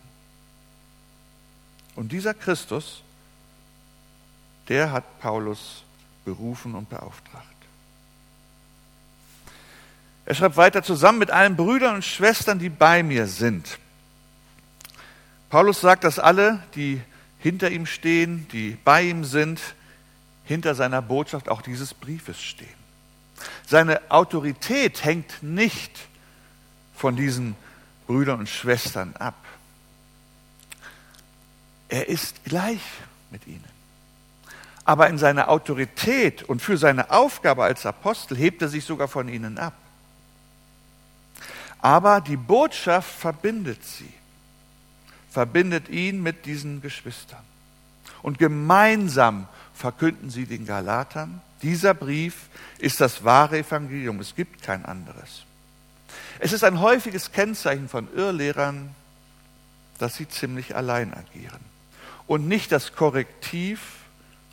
Und 1.94 2.12
dieser 2.12 2.34
Christus, 2.34 3.02
der 4.68 4.92
hat 4.92 5.20
Paulus 5.20 5.82
berufen 6.24 6.74
und 6.74 6.88
beauftragt. 6.88 7.46
Er 10.26 10.34
schreibt 10.34 10.56
weiter 10.56 10.82
zusammen 10.82 11.18
mit 11.18 11.30
allen 11.30 11.56
Brüdern 11.56 11.96
und 11.96 12.04
Schwestern, 12.04 12.58
die 12.58 12.68
bei 12.68 13.02
mir 13.02 13.26
sind. 13.26 13.78
Paulus 15.48 15.80
sagt, 15.80 16.04
dass 16.04 16.18
alle, 16.18 16.62
die 16.74 17.00
hinter 17.38 17.70
ihm 17.70 17.86
stehen, 17.86 18.46
die 18.52 18.76
bei 18.84 19.04
ihm 19.04 19.24
sind, 19.24 19.60
hinter 20.44 20.74
seiner 20.74 21.00
Botschaft 21.00 21.48
auch 21.48 21.62
dieses 21.62 21.94
Briefes 21.94 22.40
stehen. 22.40 22.68
Seine 23.66 24.00
Autorität 24.10 25.04
hängt 25.04 25.42
nicht 25.42 25.92
von 26.94 27.16
diesen 27.16 27.54
Brüdern 28.06 28.40
und 28.40 28.48
Schwestern 28.48 29.14
ab. 29.16 29.36
Er 31.88 32.08
ist 32.08 32.44
gleich 32.44 32.80
mit 33.30 33.46
ihnen. 33.46 33.64
Aber 34.84 35.08
in 35.08 35.18
seiner 35.18 35.48
Autorität 35.50 36.42
und 36.42 36.62
für 36.62 36.78
seine 36.78 37.10
Aufgabe 37.10 37.64
als 37.64 37.84
Apostel 37.84 38.36
hebt 38.36 38.62
er 38.62 38.68
sich 38.68 38.84
sogar 38.84 39.08
von 39.08 39.28
ihnen 39.28 39.58
ab. 39.58 39.74
Aber 41.80 42.20
die 42.20 42.36
Botschaft 42.36 43.10
verbindet 43.10 43.84
sie, 43.84 44.12
verbindet 45.30 45.88
ihn 45.88 46.22
mit 46.22 46.46
diesen 46.46 46.80
Geschwistern. 46.80 47.44
Und 48.22 48.38
gemeinsam 48.38 49.46
verkünden 49.74 50.30
sie 50.30 50.46
den 50.46 50.66
Galatern, 50.66 51.40
dieser 51.62 51.94
Brief 51.94 52.48
ist 52.78 53.00
das 53.00 53.24
wahre 53.24 53.58
Evangelium, 53.58 54.20
es 54.20 54.34
gibt 54.34 54.62
kein 54.62 54.84
anderes. 54.84 55.44
Es 56.38 56.52
ist 56.52 56.64
ein 56.64 56.80
häufiges 56.80 57.32
Kennzeichen 57.32 57.88
von 57.88 58.08
Irrlehrern, 58.14 58.94
dass 59.98 60.16
sie 60.16 60.28
ziemlich 60.28 60.76
allein 60.76 61.12
agieren 61.12 61.60
und 62.26 62.46
nicht 62.46 62.70
das 62.70 62.94
Korrektiv 62.94 63.80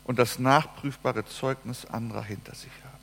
und 0.04 0.18
das 0.18 0.38
nachprüfbare 0.38 1.24
Zeugnis 1.24 1.84
anderer 1.86 2.22
hinter 2.22 2.54
sich 2.54 2.72
haben. 2.84 2.96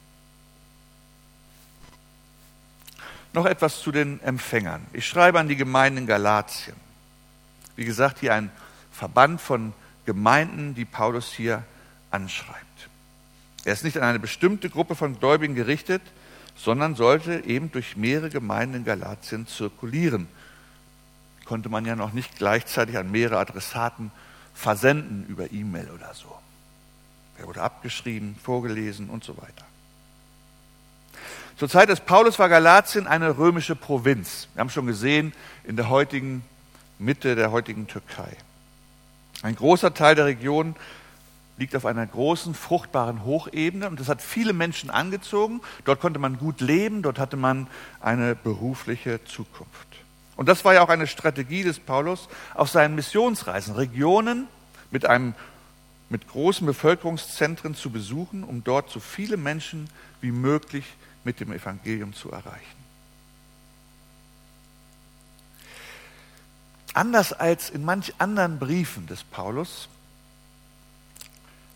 Noch 3.34 3.46
etwas 3.46 3.80
zu 3.80 3.92
den 3.92 4.22
Empfängern. 4.22 4.86
Ich 4.94 5.08
schreibe 5.08 5.40
an 5.40 5.48
die 5.48 5.56
Gemeinden 5.56 6.00
in 6.00 6.08
Galatien. 6.08 6.76
Wie 7.76 7.86
gesagt, 7.86 8.20
hier 8.20 8.34
ein 8.34 8.52
Verband 8.92 9.42
von 9.42 9.74
Gemeinden, 10.06 10.76
die 10.76 10.86
Paulus 10.86 11.32
hier 11.32 11.64
anschreibt. 12.12 12.90
Er 13.66 13.74
ist 13.74 13.84
nicht 13.84 13.98
an 13.98 14.04
eine 14.04 14.20
bestimmte 14.20 14.70
Gruppe 14.70 14.96
von 14.96 15.20
Gläubigen 15.20 15.56
gerichtet, 15.56 16.02
sondern 16.56 16.96
sollte 16.96 17.46
eben 17.46 17.72
durch 17.72 17.96
mehrere 17.96 18.30
Gemeinden 18.30 18.76
in 18.76 18.86
Galatien 18.86 19.48
zirkulieren. 19.48 20.28
Konnte 21.46 21.70
man 21.70 21.86
ja 21.86 21.96
noch 21.96 22.14
nicht 22.14 22.38
gleichzeitig 22.38 22.98
an 22.98 23.12
mehrere 23.12 23.40
Adressaten 23.40 24.12
versenden 24.54 25.26
über 25.28 25.52
E-Mail 25.52 25.90
oder 25.92 26.14
so. 26.14 26.34
Er 27.40 27.48
wurde 27.48 27.62
abgeschrieben, 27.62 28.36
vorgelesen 28.42 29.10
und 29.10 29.24
so 29.24 29.36
weiter. 29.38 29.66
Zur 31.58 31.70
Zeit 31.70 31.90
des 31.90 32.00
Paulus 32.00 32.40
war 32.40 32.50
Galatien 32.50 33.08
eine 33.08 33.38
römische 33.38 33.76
Provinz. 33.76 34.48
Wir 34.54 34.62
haben 34.62 34.70
schon 34.70 34.88
gesehen, 34.88 35.34
in 35.64 35.76
der 35.76 35.90
heutigen 35.90 36.44
Mitte 37.00 37.36
der 37.36 37.52
heutigen 37.52 37.88
Türkei. 37.88 38.36
Ein 39.42 39.56
großer 39.56 39.94
Teil 39.94 40.16
der 40.16 40.26
Region 40.26 40.76
liegt 41.64 41.78
auf 41.78 41.86
einer 41.86 42.06
großen, 42.06 42.54
fruchtbaren 42.56 43.24
Hochebene 43.24 43.88
und 43.88 43.98
das 43.98 44.10
hat 44.10 44.22
viele 44.22 44.52
Menschen 44.52 44.90
angezogen. 44.90 45.62
Dort 45.86 46.02
konnte 46.02 46.20
man 46.20 46.38
gut 46.38 46.60
leben, 46.60 47.04
dort 47.04 47.20
hatte 47.20 47.38
man 47.38 47.68
eine 48.02 48.36
berufliche 48.36 49.24
Zukunft. 49.24 49.88
Und 50.36 50.50
das 50.50 50.66
war 50.66 50.74
ja 50.74 50.82
auch 50.82 50.90
eine 50.90 51.08
Strategie 51.08 51.64
des 51.64 51.80
Paulus 51.80 52.28
auf 52.54 52.70
seinen 52.70 52.96
Missionsreisen, 52.96 53.76
Regionen 53.76 54.50
mit 54.92 55.06
einem 55.06 55.36
mit 56.10 56.28
großen 56.28 56.68
Bevölkerungszentren 56.68 57.76
zu 57.76 57.92
besuchen, 57.92 58.44
um 58.44 58.66
dort 58.66 58.90
so 58.90 59.00
viele 59.00 59.38
Menschen 59.38 59.88
wie 60.20 60.32
möglich 60.32 60.84
mit 61.24 61.40
dem 61.40 61.54
Evangelium 61.54 62.14
zu 62.14 62.30
erreichen. 62.30 62.84
Anders 66.94 67.32
als 67.32 67.70
in 67.70 67.86
manch 67.86 68.16
anderen 68.18 68.60
Briefen 68.60 69.08
des 69.08 69.24
Paulus 69.24 69.88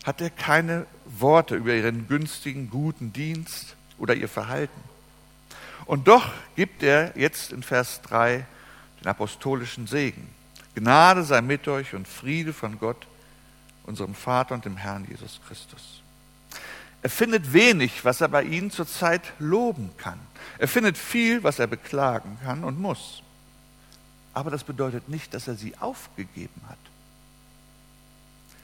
hat 0.08 0.22
er 0.22 0.30
keine 0.30 0.86
Worte 1.04 1.54
über 1.54 1.74
ihren 1.74 2.08
günstigen, 2.08 2.70
guten 2.70 3.12
Dienst 3.12 3.76
oder 3.98 4.14
ihr 4.14 4.30
Verhalten. 4.30 4.80
Und 5.84 6.08
doch 6.08 6.32
gibt 6.56 6.82
er 6.82 7.12
jetzt 7.14 7.52
in 7.52 7.62
Vers 7.62 8.00
3 8.04 8.46
den 9.02 9.06
apostolischen 9.06 9.86
Segen. 9.86 10.26
Gnade 10.74 11.24
sei 11.24 11.42
mit 11.42 11.68
euch 11.68 11.94
und 11.94 12.08
Friede 12.08 12.54
von 12.54 12.78
Gott, 12.78 13.06
unserem 13.84 14.14
Vater 14.14 14.54
und 14.54 14.64
dem 14.64 14.78
Herrn 14.78 15.06
Jesus 15.06 15.42
Christus. 15.46 16.00
Er 17.02 17.10
findet 17.10 17.52
wenig, 17.52 18.02
was 18.06 18.22
er 18.22 18.28
bei 18.28 18.44
ihnen 18.44 18.70
zurzeit 18.70 19.34
loben 19.38 19.90
kann. 19.98 20.18
Er 20.56 20.68
findet 20.68 20.96
viel, 20.96 21.42
was 21.42 21.58
er 21.58 21.66
beklagen 21.66 22.38
kann 22.42 22.64
und 22.64 22.80
muss. 22.80 23.22
Aber 24.32 24.50
das 24.50 24.64
bedeutet 24.64 25.10
nicht, 25.10 25.34
dass 25.34 25.48
er 25.48 25.54
sie 25.56 25.76
aufgegeben 25.76 26.62
hat. 26.66 26.78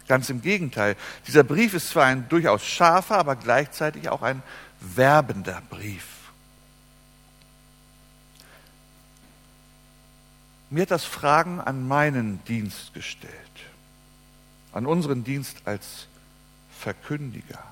Ganz 0.06 0.28
im 0.28 0.42
Gegenteil. 0.42 0.96
Dieser 1.26 1.44
Brief 1.44 1.74
ist 1.74 1.88
zwar 1.88 2.04
ein 2.04 2.28
durchaus 2.28 2.64
scharfer, 2.64 3.16
aber 3.16 3.36
gleichzeitig 3.36 4.08
auch 4.08 4.22
ein 4.22 4.42
werbender 4.80 5.62
Brief. 5.70 6.06
Mir 10.70 10.82
hat 10.82 10.90
das 10.90 11.04
Fragen 11.04 11.60
an 11.60 11.86
meinen 11.86 12.44
Dienst 12.44 12.92
gestellt, 12.94 13.32
an 14.72 14.86
unseren 14.86 15.24
Dienst 15.24 15.62
als 15.66 16.08
Verkündiger. 16.78 17.62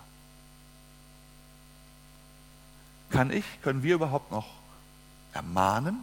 Kann 3.10 3.30
ich, 3.30 3.44
können 3.62 3.82
wir 3.82 3.96
überhaupt 3.96 4.30
noch 4.30 4.48
ermahnen, 5.34 5.98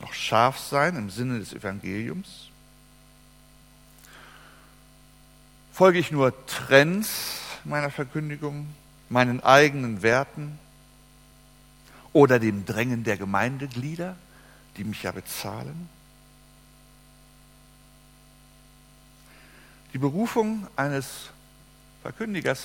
noch 0.00 0.12
scharf 0.12 0.58
sein 0.58 0.94
im 0.94 1.10
Sinne 1.10 1.38
des 1.40 1.52
Evangeliums? 1.52 2.50
Folge 5.78 6.00
ich 6.00 6.10
nur 6.10 6.34
Trends 6.46 7.38
meiner 7.62 7.92
Verkündigung, 7.92 8.66
meinen 9.08 9.40
eigenen 9.44 10.02
Werten 10.02 10.58
oder 12.12 12.40
dem 12.40 12.66
Drängen 12.66 13.04
der 13.04 13.16
Gemeindeglieder? 13.16 14.16
die 14.76 14.82
mich 14.82 15.04
ja 15.04 15.12
bezahlen? 15.12 15.88
Die 19.92 19.98
Berufung 19.98 20.66
eines 20.74 21.30
Verkündigers 22.02 22.64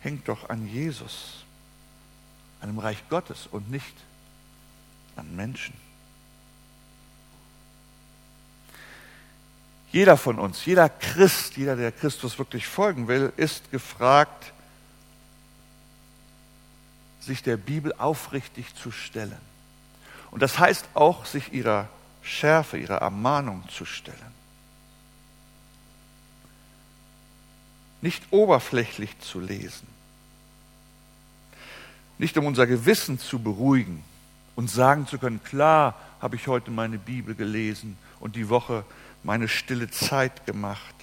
hängt 0.00 0.26
doch 0.26 0.48
an 0.48 0.66
Jesus, 0.66 1.44
an 2.60 2.70
dem 2.70 2.80
Reich 2.80 3.08
Gottes 3.08 3.46
und 3.46 3.70
nicht 3.70 3.94
an 5.14 5.36
Menschen. 5.36 5.74
Jeder 9.90 10.16
von 10.16 10.38
uns, 10.38 10.64
jeder 10.64 10.88
Christ, 10.88 11.56
jeder, 11.56 11.76
der 11.76 11.92
Christus 11.92 12.38
wirklich 12.38 12.66
folgen 12.66 13.08
will, 13.08 13.32
ist 13.36 13.70
gefragt, 13.70 14.52
sich 17.20 17.42
der 17.42 17.56
Bibel 17.56 17.94
aufrichtig 17.96 18.74
zu 18.74 18.90
stellen. 18.90 19.36
Und 20.30 20.42
das 20.42 20.58
heißt 20.58 20.86
auch, 20.94 21.24
sich 21.24 21.52
ihrer 21.52 21.88
Schärfe, 22.22 22.78
ihrer 22.78 22.98
Ermahnung 22.98 23.64
zu 23.70 23.84
stellen. 23.84 24.18
Nicht 28.00 28.22
oberflächlich 28.30 29.18
zu 29.20 29.40
lesen. 29.40 29.86
Nicht 32.18 32.36
um 32.36 32.46
unser 32.46 32.66
Gewissen 32.66 33.18
zu 33.18 33.38
beruhigen 33.38 34.04
und 34.54 34.70
sagen 34.70 35.06
zu 35.06 35.18
können, 35.18 35.42
klar 35.42 35.94
habe 36.20 36.36
ich 36.36 36.46
heute 36.46 36.70
meine 36.70 36.98
Bibel 36.98 37.34
gelesen 37.34 37.96
und 38.20 38.36
die 38.36 38.48
Woche 38.48 38.84
meine 39.28 39.46
stille 39.46 39.90
Zeit 39.90 40.46
gemacht. 40.46 40.94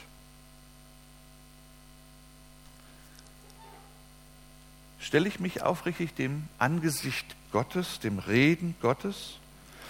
Stelle 4.99 5.27
ich 5.27 5.39
mich 5.39 5.61
aufrichtig 5.61 6.15
dem 6.15 6.47
Angesicht 6.57 7.35
Gottes, 7.51 7.99
dem 7.99 8.17
Reden 8.17 8.73
Gottes. 8.81 9.35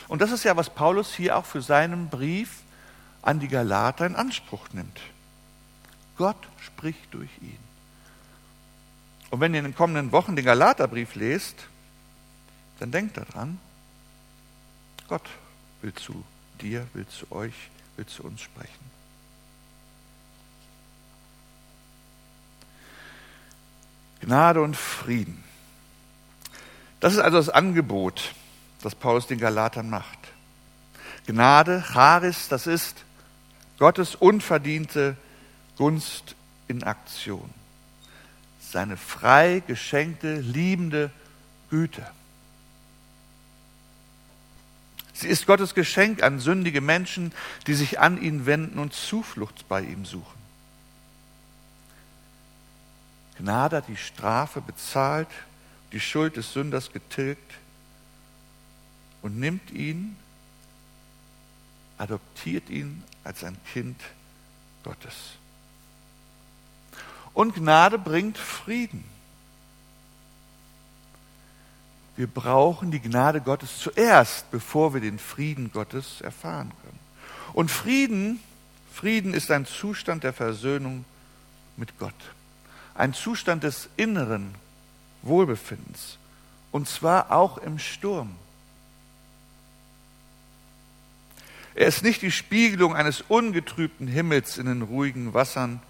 Und 0.10 0.21
das 0.21 0.34
ist 0.34 0.43
ja, 0.43 0.58
was 0.58 0.69
Paulus 0.69 1.13
hier 1.13 1.38
auch 1.38 1.45
für 1.45 1.62
seinen 1.62 2.10
Brief 2.10 2.60
an 3.21 3.39
die 3.39 3.48
Galater 3.48 4.06
in 4.06 4.17
Anspruch 4.17 4.67
nimmt. 4.74 5.00
Gott 6.17 6.36
spricht 6.60 7.13
durch 7.13 7.32
ihn. 7.41 7.58
Und 9.30 9.39
wenn 9.39 9.54
ihr 9.54 9.60
in 9.60 9.65
den 9.65 9.76
kommenden 9.76 10.12
Wochen 10.12 10.36
den 10.36 10.43
Galaterbrief 10.43 11.15
lest, 11.15 11.56
dann 12.80 12.91
denkt 12.91 13.15
daran, 13.15 13.60
Gott 15.08 15.30
will 15.82 15.93
zu 15.93 16.26
dir, 16.60 16.86
will 16.93 17.08
zu 17.08 17.32
euch, 17.32 17.54
will 17.97 18.05
zu 18.05 18.23
uns 18.23 18.41
sprechen. 18.41 18.86
Gnade 24.21 24.62
und 24.62 24.75
Frieden 24.75 25.45
das 27.05 27.13
ist 27.13 27.19
also 27.19 27.38
das 27.38 27.49
Angebot, 27.49 28.34
das 28.81 28.95
Paulus 28.95 29.27
den 29.27 29.38
Galatern 29.38 29.91
macht. 29.91 30.17
Gnade, 31.27 31.84
Charis, 31.93 32.47
das 32.47 32.65
ist 32.65 33.03
Gottes 33.77 34.15
unverdiente 34.15 35.15
Gunst 35.77 36.34
in 36.67 36.81
Aktion. 36.81 37.47
Seine 38.60 38.97
frei 38.97 39.62
geschenkte, 39.67 40.39
liebende 40.39 41.12
Güte. 41.69 42.03
Sie 45.15 45.30
ist 45.30 45.47
Gottes 45.47 45.73
Geschenk 45.73 46.21
an 46.23 46.39
sündige 46.39 46.82
Menschen, 46.82 47.32
die 47.67 47.73
sich 47.73 47.99
an 47.99 48.21
ihn 48.21 48.45
wenden 48.45 48.80
und 48.80 48.93
Zuflucht 48.93 49.67
bei 49.69 49.82
ihm 49.82 50.04
suchen. 50.04 50.45
Gnade 53.38 53.78
hat 53.78 53.88
die 53.88 53.95
Strafe 53.95 54.60
bezahlt, 54.60 55.30
die 55.93 56.01
Schuld 56.01 56.36
des 56.36 56.51
Sünders 56.51 56.91
getilgt 56.91 57.54
und 59.21 59.39
nimmt 59.39 59.71
ihn, 59.71 60.17
adoptiert 61.97 62.69
ihn 62.69 63.01
als 63.23 63.45
ein 63.45 63.58
Kind 63.71 64.01
Gottes. 64.84 65.15
Und 67.34 67.56
Gnade 67.56 67.97
bringt 67.97 68.38
Frieden. 68.38 69.14
Wir 72.17 72.28
brauchen 72.28 72.91
die 72.91 73.01
Gnade 73.01 73.41
Gottes 73.41 73.80
zuerst, 73.80 74.49
bevor 74.51 74.93
wir 74.93 75.01
den 75.01 75.19
Frieden 75.19 75.71
Gottes 75.71 76.21
erfahren 76.21 76.71
können. 76.82 76.99
Und 77.54 77.71
Frieden, 77.71 78.39
Frieden 78.93 79.34
ist 79.34 79.51
ein 79.51 79.65
Zustand 79.65 80.23
der 80.23 80.34
Versöhnung 80.34 81.04
mit 81.75 81.97
Gott. 81.99 82.13
Ein 82.93 83.13
Zustand 83.13 83.63
des 83.63 83.89
inneren 83.97 84.56
Wohlbefindens. 85.21 86.17
Und 86.71 86.88
zwar 86.88 87.32
auch 87.32 87.58
im 87.58 87.80
Sturm. 87.80 88.36
Er 91.73 91.88
ist 91.88 92.04
nicht 92.04 92.21
die 92.21 92.32
Spiegelung 92.32 92.95
eines 92.95 93.21
ungetrübten 93.21 94.08
Himmels 94.08 94.58
in 94.58 94.65
den 94.67 94.82
ruhigen 94.82 95.34
Wassern 95.34 95.82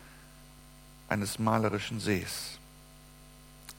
eines 1.08 1.38
malerischen 1.38 2.00
Sees, 2.00 2.58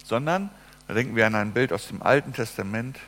sondern 0.05 0.51
da 0.89 0.95
denken 0.95 1.17
wir 1.17 1.27
an 1.27 1.35
ein 1.35 1.53
Bild 1.53 1.73
aus 1.73 1.89
dem 1.89 2.03
Alten 2.03 2.33
Testament, 2.33 2.99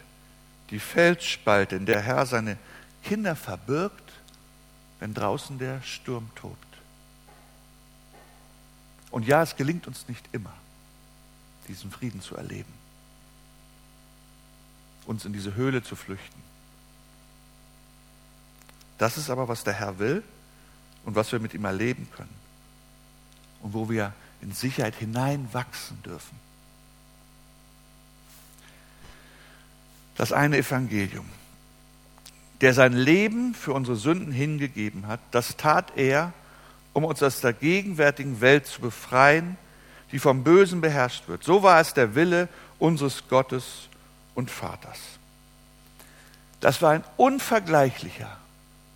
die 0.71 0.81
Felsspalte, 0.81 1.77
in 1.77 1.87
der 1.87 2.01
Herr 2.01 2.27
seine 2.27 2.59
Kinder 3.03 3.37
verbirgt, 3.37 4.12
wenn 5.01 5.14
draußen 5.14 5.59
der 5.59 5.81
Sturm 5.83 6.31
tobt. 6.35 6.57
Und 9.11 9.27
ja, 9.27 9.43
es 9.43 9.57
gelingt 9.57 9.87
uns 9.87 10.09
nicht 10.09 10.25
immer, 10.33 10.53
diesen 11.69 11.91
Frieden 11.91 12.21
zu 12.21 12.37
erleben, 12.37 12.73
uns 15.07 15.25
in 15.25 15.33
diese 15.33 15.55
Höhle 15.55 15.83
zu 15.83 15.97
flüchten. 15.97 16.43
Das 18.99 19.17
ist 19.17 19.31
aber, 19.31 19.49
was 19.49 19.64
der 19.64 19.75
Herr 19.75 19.99
will 19.99 20.23
und 21.05 21.14
was 21.14 21.31
wir 21.33 21.38
mit 21.38 21.55
ihm 21.55 21.64
erleben 21.64 22.09
können 22.14 22.35
und 23.62 23.73
wo 23.73 23.88
wir 23.88 24.12
in 24.43 24.53
Sicherheit 24.53 24.97
hineinwachsen 24.97 26.03
dürfen. 26.03 26.48
Das 30.18 30.33
eine 30.33 30.59
Evangelium. 30.59 31.24
Der 32.61 32.74
sein 32.74 32.92
Leben 32.92 33.54
für 33.54 33.72
unsere 33.72 33.96
Sünden 33.96 34.33
hingegeben 34.33 35.07
hat, 35.07 35.20
das 35.31 35.57
tat 35.57 35.92
er, 35.96 36.33
um 36.92 37.04
uns 37.04 37.22
aus 37.22 37.40
der 37.40 37.52
gegenwärtigen 37.52 38.40
Welt 38.40 38.66
zu 38.66 38.81
befreien, 38.81 39.57
die 40.11 40.18
vom 40.18 40.42
Bösen 40.42 40.81
beherrscht 40.81 41.28
wird. 41.28 41.44
So 41.44 41.62
war 41.62 41.81
es 41.81 41.94
der 41.94 42.16
Wille 42.16 42.48
unseres 42.81 43.28
Gottes 43.28 43.88
und 44.35 44.50
Vaters. 44.50 44.98
Das 46.61 46.83
war 46.83 46.90
ein 46.90 47.04
unvergleichlicher, 47.16 48.37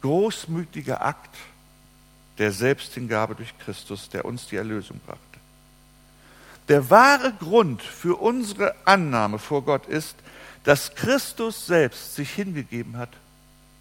großmütiger 0.01 1.05
Akt 1.05 1.37
der 2.39 2.51
Selbsthingabe 2.51 3.37
durch 3.37 3.57
Christus, 3.59 4.09
der 4.09 4.25
uns 4.25 4.49
die 4.49 4.57
Erlösung 4.57 5.01
brachte. 5.07 5.32
Der 6.69 6.91
wahre 6.91 7.33
Grund 7.33 7.83
für 7.83 8.21
unsere 8.21 8.75
Annahme 8.85 9.39
vor 9.39 9.63
Gott 9.63 9.87
ist, 9.87 10.17
dass 10.65 10.95
Christus 10.95 11.67
selbst 11.67 12.15
sich 12.15 12.31
hingegeben 12.31 12.97
hat 12.97 13.11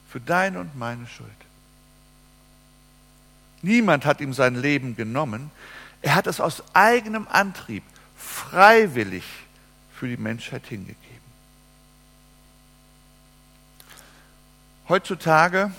für 0.10 0.20
deine 0.20 0.60
und 0.60 0.78
meine 0.78 1.08
Schuld. 1.08 1.30
Niemand 3.62 4.06
hat 4.06 4.22
ihm 4.22 4.34
sein 4.34 4.56
Leben 4.56 4.96
genommen. 4.96 5.52
Er 6.02 6.16
hat 6.16 6.26
es 6.26 6.40
aus 6.40 6.64
eigenem 6.74 7.28
Antrieb 7.28 7.84
freiwillig 8.18 9.24
für 9.94 10.08
die 10.08 10.18
Menschheit 10.18 10.66
hingegeben. 10.66 10.98
Heutzutage 14.90 15.72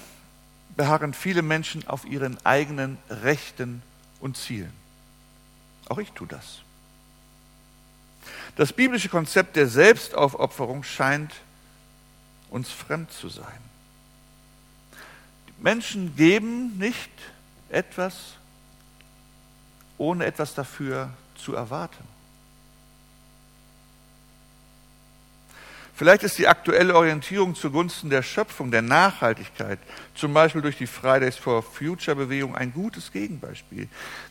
beharren 0.77 1.13
viele 1.13 1.43
Menschen 1.43 1.87
auf 1.89 2.05
ihren 2.05 2.39
eigenen 2.47 2.99
Rechten 3.11 3.83
und 4.21 4.37
Zielen. 4.37 4.73
Auch 5.89 5.99
ich 5.99 6.13
tue 6.13 6.29
das. 6.29 6.61
Das 8.57 8.73
biblische 8.73 9.09
Konzept 9.09 9.57
der 9.57 9.67
Selbstaufopferung 9.67 10.83
scheint 10.83 11.33
uns 12.51 12.71
fremd 12.71 13.11
zu 13.11 13.29
sein. 13.29 13.47
Menschen 15.59 16.15
geben 16.17 16.77
nicht 16.77 17.11
etwas, 17.71 18.35
ohne 19.97 20.27
etwas 20.27 20.55
dafür 20.55 21.11
zu 21.37 21.55
erwarten. 21.55 22.13
Vielleicht 25.95 26.25
ist 26.25 26.39
die 26.39 26.49
aktuelle 26.49 26.97
Orientierung 26.97 27.55
zugunsten 27.55 28.11
der 28.11 28.23
Schöpfung, 28.23 28.71
der 28.71 28.83
Nachhaltigkeit, 28.83 29.79
zum 30.15 30.35
Beispiel 30.35 30.63
durch 30.63 30.77
die 30.77 30.87
Fridays 30.87 31.37
for 31.37 31.63
Future 31.63 32.17
Bewegung, 32.17 32.57
ein 32.57 32.73
gutes 32.73 33.13
Gegenbeispiel. 33.13 33.89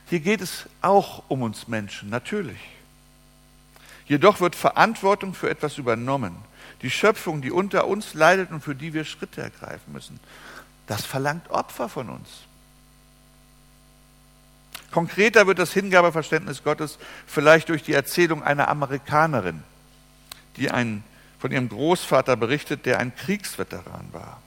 Hier 0.10 0.20
geht 0.20 0.42
es 0.42 0.66
auch 0.82 1.24
um 1.30 1.44
uns 1.44 1.68
Menschen, 1.68 2.10
natürlich. 2.10 2.60
Jedoch 4.06 4.40
wird 4.40 4.56
Verantwortung 4.56 5.34
für 5.34 5.50
etwas 5.50 5.78
übernommen. 5.78 6.36
Die 6.82 6.90
Schöpfung, 6.90 7.42
die 7.42 7.52
unter 7.52 7.88
uns 7.88 8.14
leidet 8.14 8.52
und 8.52 8.62
für 8.62 8.76
die 8.76 8.94
wir 8.94 9.06
Schritte 9.06 9.42
ergreifen 9.42 9.94
müssen. 9.94 10.20
Das 10.88 11.06
verlangt 11.06 11.50
Opfer 11.50 11.90
von 11.90 12.10
uns. 12.10 12.30
Konkreter 14.92 15.48
wird 15.48 15.60
das 15.60 15.72
Hingabeverständnis 15.72 16.64
Gottes 16.64 17.00
vielleicht 17.26 17.70
durch 17.70 17.84
die 17.84 17.94
Erzählung 17.94 18.44
einer 18.44 18.68
Amerikanerin, 18.68 19.64
die 20.58 20.70
ein, 20.70 21.04
von 21.40 21.52
ihrem 21.52 21.70
Großvater 21.70 22.36
berichtet, 22.36 22.86
der 22.86 23.00
ein 23.00 23.16
Kriegsveteran 23.16 24.10
war. 24.12 24.42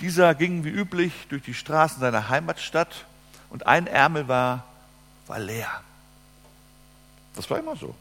Dieser 0.00 0.34
ging 0.34 0.64
wie 0.64 0.70
üblich 0.70 1.12
durch 1.28 1.42
die 1.42 1.54
Straßen 1.54 2.00
seiner 2.00 2.28
Heimatstadt 2.28 3.04
und 3.50 3.66
ein 3.66 3.86
Ärmel 3.86 4.26
war, 4.26 4.64
war 5.26 5.38
leer. 5.38 5.82
Das 7.36 7.48
war 7.50 7.58
immer 7.58 7.76
so. 7.76 7.94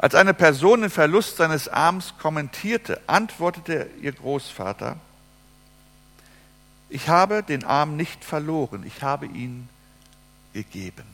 Als 0.00 0.14
eine 0.14 0.32
Person 0.32 0.80
den 0.80 0.88
Verlust 0.88 1.36
seines 1.36 1.68
Arms 1.68 2.14
kommentierte, 2.18 3.02
antwortete 3.06 3.90
ihr 4.00 4.12
Großvater, 4.12 4.96
ich 6.88 7.10
habe 7.10 7.42
den 7.42 7.64
Arm 7.64 7.96
nicht 7.96 8.24
verloren, 8.24 8.82
ich 8.86 9.02
habe 9.02 9.26
ihn 9.26 9.68
gegeben. 10.54 11.04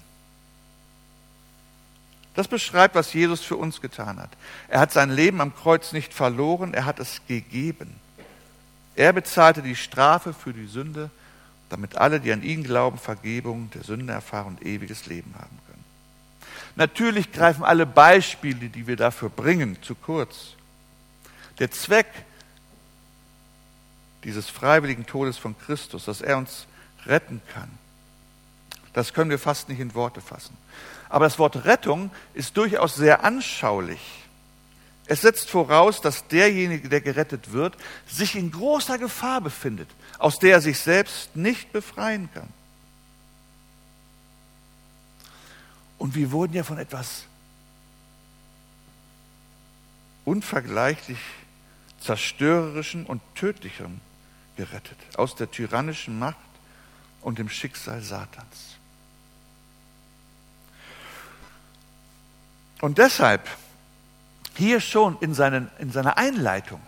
Das 2.34 2.46
beschreibt, 2.46 2.94
was 2.94 3.12
Jesus 3.12 3.40
für 3.40 3.56
uns 3.56 3.80
getan 3.80 4.20
hat. 4.20 4.30
Er 4.68 4.78
hat 4.78 4.92
sein 4.92 5.10
Leben 5.10 5.40
am 5.40 5.56
Kreuz 5.56 5.90
nicht 5.90 6.14
verloren, 6.14 6.72
er 6.72 6.84
hat 6.84 7.00
es 7.00 7.22
gegeben. 7.26 7.92
Er 8.94 9.12
bezahlte 9.12 9.62
die 9.62 9.74
Strafe 9.74 10.32
für 10.32 10.52
die 10.52 10.68
Sünde, 10.68 11.10
damit 11.70 11.96
alle, 11.96 12.20
die 12.20 12.32
an 12.32 12.44
ihn 12.44 12.62
glauben, 12.62 12.98
Vergebung 12.98 13.68
der 13.70 13.82
Sünde 13.82 14.12
erfahren 14.12 14.58
und 14.58 14.64
ewiges 14.64 15.06
Leben 15.06 15.34
haben. 15.34 15.65
Natürlich 16.76 17.32
greifen 17.32 17.64
alle 17.64 17.86
Beispiele, 17.86 18.68
die 18.68 18.86
wir 18.86 18.96
dafür 18.96 19.30
bringen, 19.30 19.82
zu 19.82 19.94
kurz. 19.94 20.54
Der 21.58 21.70
Zweck 21.70 22.06
dieses 24.24 24.50
freiwilligen 24.50 25.06
Todes 25.06 25.38
von 25.38 25.58
Christus, 25.58 26.04
dass 26.04 26.20
er 26.20 26.36
uns 26.36 26.66
retten 27.06 27.40
kann, 27.54 27.70
das 28.92 29.12
können 29.12 29.30
wir 29.30 29.38
fast 29.38 29.68
nicht 29.68 29.78
in 29.78 29.94
Worte 29.94 30.20
fassen. 30.20 30.56
Aber 31.08 31.26
das 31.26 31.38
Wort 31.38 31.64
Rettung 31.64 32.10
ist 32.34 32.56
durchaus 32.56 32.94
sehr 32.94 33.24
anschaulich. 33.24 34.00
Es 35.06 35.20
setzt 35.20 35.50
voraus, 35.50 36.00
dass 36.00 36.26
derjenige, 36.28 36.88
der 36.88 37.00
gerettet 37.00 37.52
wird, 37.52 37.76
sich 38.08 38.34
in 38.34 38.50
großer 38.50 38.98
Gefahr 38.98 39.40
befindet, 39.40 39.88
aus 40.18 40.38
der 40.38 40.52
er 40.52 40.60
sich 40.60 40.78
selbst 40.78 41.36
nicht 41.36 41.72
befreien 41.72 42.28
kann. 42.34 42.48
Und 45.98 46.14
wir 46.14 46.30
wurden 46.30 46.52
ja 46.52 46.62
von 46.62 46.78
etwas 46.78 47.24
unvergleichlich 50.24 51.18
zerstörerischem 52.00 53.06
und 53.06 53.22
tödlichem 53.34 54.00
gerettet, 54.56 54.98
aus 55.16 55.34
der 55.34 55.50
tyrannischen 55.50 56.18
Macht 56.18 56.36
und 57.22 57.38
dem 57.38 57.48
Schicksal 57.48 58.02
Satans. 58.02 58.76
Und 62.80 62.98
deshalb 62.98 63.48
hier 64.56 64.80
schon 64.80 65.16
in, 65.20 65.34
seinen, 65.34 65.70
in 65.78 65.90
seiner 65.90 66.18
Einleitung. 66.18 66.80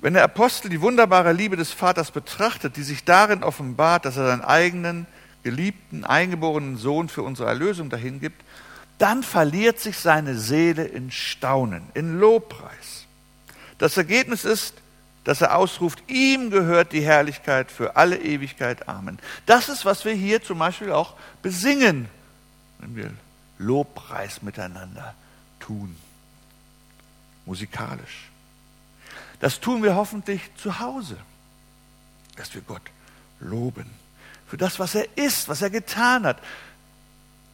Wenn 0.00 0.14
der 0.14 0.24
Apostel 0.24 0.70
die 0.70 0.80
wunderbare 0.80 1.32
Liebe 1.32 1.56
des 1.56 1.72
Vaters 1.72 2.10
betrachtet, 2.10 2.76
die 2.76 2.82
sich 2.82 3.04
darin 3.04 3.42
offenbart, 3.42 4.04
dass 4.04 4.16
er 4.16 4.26
seinen 4.26 4.44
eigenen, 4.44 5.06
geliebten, 5.42 6.04
eingeborenen 6.04 6.76
Sohn 6.76 7.08
für 7.08 7.22
unsere 7.22 7.48
Erlösung 7.48 7.90
dahin 7.90 8.20
gibt, 8.20 8.42
dann 8.98 9.22
verliert 9.22 9.80
sich 9.80 9.98
seine 9.98 10.36
Seele 10.38 10.84
in 10.84 11.10
Staunen, 11.10 11.82
in 11.94 12.18
Lobpreis. 12.20 13.06
Das 13.78 13.96
Ergebnis 13.96 14.44
ist, 14.44 14.74
dass 15.24 15.40
er 15.40 15.56
ausruft, 15.56 16.02
ihm 16.08 16.50
gehört 16.50 16.92
die 16.92 17.02
Herrlichkeit 17.02 17.70
für 17.70 17.96
alle 17.96 18.18
Ewigkeit. 18.18 18.88
Amen. 18.88 19.18
Das 19.46 19.68
ist, 19.68 19.84
was 19.84 20.04
wir 20.04 20.12
hier 20.12 20.42
zum 20.42 20.58
Beispiel 20.58 20.92
auch 20.92 21.14
besingen, 21.42 22.08
wenn 22.78 22.96
wir 22.96 23.10
Lobpreis 23.58 24.42
miteinander 24.42 25.14
tun, 25.60 25.96
musikalisch. 27.46 28.30
Das 29.40 29.60
tun 29.60 29.82
wir 29.82 29.94
hoffentlich 29.94 30.42
zu 30.56 30.80
Hause, 30.80 31.16
dass 32.36 32.54
wir 32.54 32.62
Gott 32.62 32.82
loben 33.40 33.90
für 34.50 34.56
das, 34.56 34.80
was 34.80 34.96
er 34.96 35.06
ist, 35.16 35.48
was 35.48 35.62
er 35.62 35.70
getan 35.70 36.26
hat. 36.26 36.38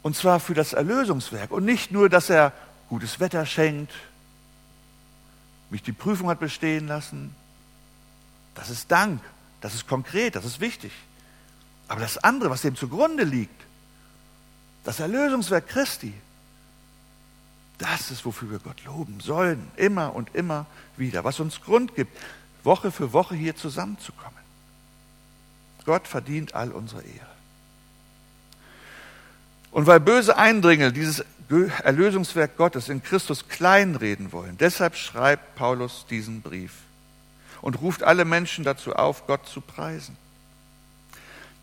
Und 0.01 0.17
zwar 0.17 0.41
für 0.41 0.55
das 0.55 0.73
Erlösungswerk. 0.73 1.51
Und 1.51 1.67
nicht 1.67 1.93
nur, 1.93 2.09
dass 2.09 2.31
er 2.31 2.55
gutes 2.89 3.21
Wetter 3.21 3.45
schenkt, 3.45 3.93
mich 5.69 5.83
die 5.83 5.93
Prüfung 5.93 6.31
hat 6.31 6.41
bestehen 6.41 6.89
lassen, 6.89 7.35
das 8.55 8.71
ist 8.71 8.91
Dank, 8.91 9.21
das 9.61 9.75
ist 9.75 9.87
konkret, 9.87 10.37
das 10.37 10.47
ist 10.47 10.59
wichtig. 10.61 10.91
Aber 11.87 12.01
das 12.01 12.17
andere, 12.17 12.49
was 12.49 12.63
dem 12.63 12.77
zugrunde 12.77 13.25
liegt, 13.25 13.63
das 14.83 14.99
Erlösungswerk 14.99 15.69
Christi, 15.69 16.15
das 17.77 18.11
ist, 18.11 18.25
wofür 18.25 18.51
wir 18.51 18.59
Gott 18.59 18.83
loben 18.87 19.21
sollen, 19.21 19.71
immer 19.77 20.15
und 20.15 20.35
immer 20.35 20.65
wieder, 20.97 21.25
was 21.25 21.41
uns 21.41 21.61
Grund 21.61 21.95
gibt, 21.95 22.17
Woche 22.65 22.91
für 22.91 23.13
Woche 23.13 23.35
hier 23.35 23.55
zusammenzukommen. 23.55 24.46
Gott 25.87 26.07
verdient 26.07 26.55
all 26.55 26.73
unsere 26.73 27.03
Ehre. 27.03 27.37
Und 29.71 29.87
weil 29.87 30.01
böse 30.01 30.37
Eindringel 30.37 30.93
dieses 30.93 31.25
Erlösungswerk 31.83 32.57
Gottes 32.57 32.89
in 32.89 33.03
Christus 33.03 33.49
kleinreden 33.49 34.33
wollen, 34.33 34.59
deshalb 34.59 34.97
schreibt 34.97 35.55
Paulus 35.55 36.07
diesen 36.11 36.43
Brief 36.43 36.73
und 37.63 37.81
ruft 37.81 38.03
alle 38.03 38.25
Menschen 38.25 38.65
dazu 38.65 38.95
auf, 38.95 39.27
Gott 39.27 39.47
zu 39.47 39.61
preisen. 39.61 40.17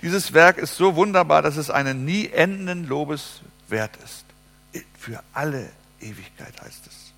Dieses 0.02 0.34
Werk 0.34 0.58
ist 0.58 0.76
so 0.76 0.96
wunderbar, 0.96 1.42
dass 1.42 1.58
es 1.58 1.70
einen 1.70 2.06
nie 2.06 2.30
endenden 2.30 2.88
Lobes 2.88 3.42
wert 3.68 3.98
ist. 4.04 4.26
Für 4.98 5.24
alle 5.34 5.70
Ewigkeit 6.00 6.62
heißt 6.62 6.88
es. 6.88 7.14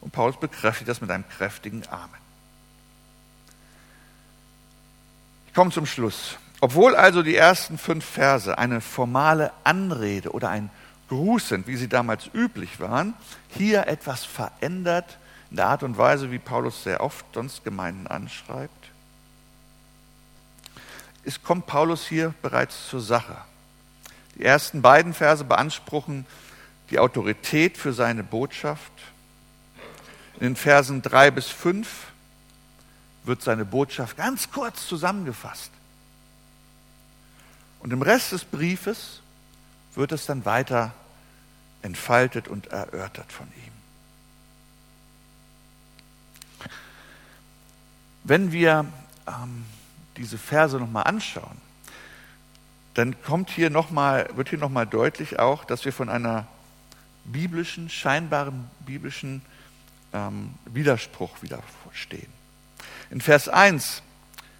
Und 0.00 0.12
Paulus 0.12 0.38
bekräftigt 0.38 0.88
das 0.88 1.00
mit 1.00 1.10
einem 1.10 1.28
kräftigen 1.28 1.82
Amen. 1.88 2.27
Ich 5.48 5.54
komme 5.54 5.70
zum 5.70 5.86
Schluss. 5.86 6.38
Obwohl 6.60 6.96
also 6.96 7.22
die 7.22 7.36
ersten 7.36 7.78
fünf 7.78 8.04
Verse 8.04 8.56
eine 8.56 8.80
formale 8.80 9.52
Anrede 9.64 10.30
oder 10.30 10.50
ein 10.50 10.70
Gruß 11.08 11.48
sind, 11.48 11.66
wie 11.66 11.76
sie 11.76 11.88
damals 11.88 12.28
üblich 12.34 12.80
waren, 12.80 13.14
hier 13.48 13.86
etwas 13.86 14.24
verändert 14.24 15.18
in 15.50 15.56
der 15.56 15.66
Art 15.66 15.82
und 15.82 15.96
Weise, 15.96 16.30
wie 16.30 16.38
Paulus 16.38 16.82
sehr 16.82 17.00
oft 17.00 17.24
sonst 17.32 17.64
Gemeinden 17.64 18.06
anschreibt, 18.06 18.72
ist, 21.24 21.42
kommt 21.42 21.66
Paulus 21.66 22.06
hier 22.06 22.34
bereits 22.42 22.88
zur 22.88 23.00
Sache. 23.00 23.36
Die 24.36 24.44
ersten 24.44 24.82
beiden 24.82 25.14
Verse 25.14 25.44
beanspruchen 25.44 26.26
die 26.90 26.98
Autorität 26.98 27.76
für 27.76 27.92
seine 27.92 28.22
Botschaft. 28.22 28.92
In 30.34 30.40
den 30.40 30.56
Versen 30.56 31.02
drei 31.02 31.30
bis 31.30 31.48
fünf 31.48 32.06
wird 33.28 33.42
seine 33.42 33.64
Botschaft 33.64 34.16
ganz 34.16 34.50
kurz 34.50 34.86
zusammengefasst. 34.86 35.70
Und 37.80 37.92
im 37.92 38.02
Rest 38.02 38.32
des 38.32 38.44
Briefes 38.44 39.20
wird 39.94 40.10
es 40.12 40.26
dann 40.26 40.44
weiter 40.44 40.92
entfaltet 41.82 42.48
und 42.48 42.68
erörtert 42.68 43.30
von 43.30 43.46
ihm. 43.46 43.72
Wenn 48.24 48.50
wir 48.50 48.84
ähm, 49.26 49.64
diese 50.16 50.38
Verse 50.38 50.76
nochmal 50.76 51.04
anschauen, 51.04 51.56
dann 52.94 53.22
kommt 53.22 53.50
hier 53.50 53.70
noch 53.70 53.90
mal, 53.90 54.28
wird 54.34 54.48
hier 54.48 54.58
nochmal 54.58 54.86
deutlich 54.86 55.38
auch, 55.38 55.64
dass 55.64 55.84
wir 55.84 55.92
von 55.92 56.08
einer 56.08 56.48
biblischen, 57.24 57.88
scheinbaren 57.88 58.68
biblischen 58.80 59.42
ähm, 60.12 60.54
Widerspruch 60.66 61.42
wieder 61.42 61.62
stehen. 61.92 62.37
In 63.10 63.20
Vers 63.20 63.48
1 63.48 64.02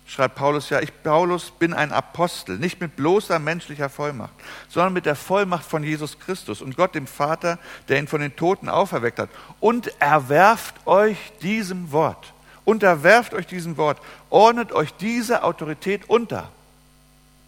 schreibt 0.07 0.37
Paulus 0.37 0.71
ja, 0.71 0.81
ich 0.81 1.03
Paulus 1.03 1.51
bin 1.51 1.75
ein 1.75 1.93
Apostel, 1.93 2.59
nicht 2.59 2.81
mit 2.81 2.97
bloßer 2.97 3.39
menschlicher 3.39 3.91
Vollmacht, 3.91 4.33
sondern 4.69 4.95
mit 4.95 5.05
der 5.05 5.17
Vollmacht 5.17 5.67
von 5.67 5.85
Jesus 5.85 6.19
Christus 6.19 6.63
und 6.63 6.77
Gott 6.77 6.95
dem 6.95 7.07
Vater, 7.07 7.59
der 7.89 7.99
ihn 7.99 8.09
von 8.09 8.21
den 8.21 8.35
Toten 8.35 8.69
auferweckt 8.69 9.19
hat. 9.19 9.29
Und 9.61 9.93
erwerft 10.01 10.87
euch 10.87 11.19
diesem 11.43 11.93
Wort. 11.93 12.33
Unterwerft 12.65 13.35
euch 13.35 13.47
diesem 13.47 13.77
Wort, 13.77 13.99
ordnet 14.29 14.73
euch 14.73 14.93
diese 14.95 15.43
Autorität 15.43 16.09
unter. 16.09 16.51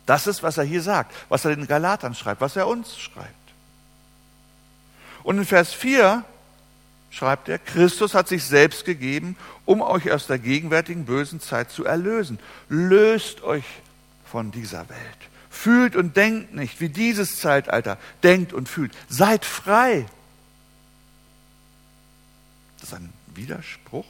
Das 0.07 0.27
ist, 0.27 0.43
was 0.43 0.59
er 0.59 0.65
hier 0.65 0.83
sagt, 0.83 1.15
was 1.29 1.45
er 1.45 1.55
den 1.55 1.67
Galatern 1.67 2.15
schreibt, 2.15 2.41
was 2.41 2.57
er 2.57 2.67
uns 2.67 2.99
schreibt. 2.99 3.29
Und 5.23 5.39
in 5.39 5.45
Vers 5.45 5.73
4 5.73 6.25
schreibt 7.11 7.49
er, 7.49 7.59
Christus 7.59 8.15
hat 8.15 8.29
sich 8.29 8.45
selbst 8.45 8.85
gegeben, 8.85 9.37
um 9.67 9.83
euch 9.83 10.11
aus 10.11 10.27
der 10.27 10.39
gegenwärtigen 10.39 11.05
bösen 11.05 11.41
Zeit 11.41 11.71
zu 11.71 11.85
erlösen. 11.85 12.39
Löst 12.69 13.43
euch 13.43 13.65
von 14.25 14.51
dieser 14.53 14.89
Welt. 14.89 15.01
Fühlt 15.51 15.97
und 15.97 16.17
denkt 16.17 16.55
nicht 16.55 16.81
wie 16.81 16.89
dieses 16.89 17.41
Zeitalter. 17.41 17.99
Denkt 18.23 18.53
und 18.53 18.69
fühlt. 18.69 18.97
Seid 19.09 19.45
frei. 19.45 20.07
Das 22.79 22.91
ist 22.91 22.95
ein 22.95 23.13
Widerspruch. 23.35 24.07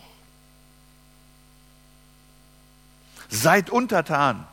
Seid 3.30 3.70
untertan. 3.70 4.46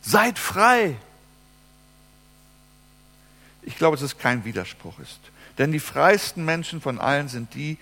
Seid 0.00 0.38
frei. 0.38 0.96
Ich 3.62 3.76
glaube, 3.76 3.96
dass 3.96 4.04
es 4.04 4.18
kein 4.18 4.44
Widerspruch 4.44 4.98
ist. 5.00 5.18
Denn 5.58 5.72
die 5.72 5.80
freisten 5.80 6.44
Menschen 6.44 6.80
von 6.80 7.00
allen 7.00 7.28
sind 7.28 7.54
die, 7.54 7.78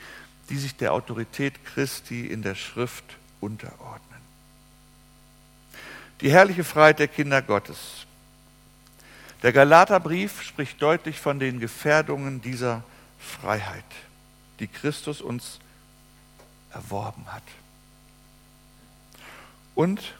die 0.49 0.59
sich 0.59 0.77
der 0.77 0.93
Autorität 0.93 1.65
Christi 1.65 2.27
in 2.27 2.43
der 2.43 2.55
Schrift 2.55 3.05
unterordnen. 3.41 4.21
Die 6.21 6.31
herrliche 6.31 6.65
Freiheit 6.65 6.99
der 6.99 7.09
Kinder 7.09 7.43
Gottes. 7.43 8.07
Der 9.43 9.53
Galaterbrief 9.53 10.43
spricht 10.43 10.81
deutlich 10.81 11.21
von 11.21 11.39
den 11.39 11.61
Gefährdungen 11.61 12.41
dieser 12.41 12.83
Freiheit, 13.19 13.85
die 14.59 14.69
Christus 14.69 15.21
uns 15.21 15.59
erworben 16.73 17.27
hat. 17.31 17.43
Und 19.75 20.15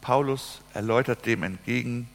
Paulus 0.00 0.60
erläutert 0.74 1.24
dem 1.26 1.42
entgegen, 1.42 2.08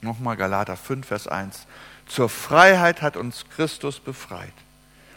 nochmal 0.00 0.36
Galater 0.36 0.76
5, 0.76 1.06
Vers 1.06 1.26
1, 1.26 1.66
zur 2.12 2.28
Freiheit 2.28 3.00
hat 3.00 3.16
uns 3.16 3.44
Christus 3.56 3.98
befreit. 3.98 4.52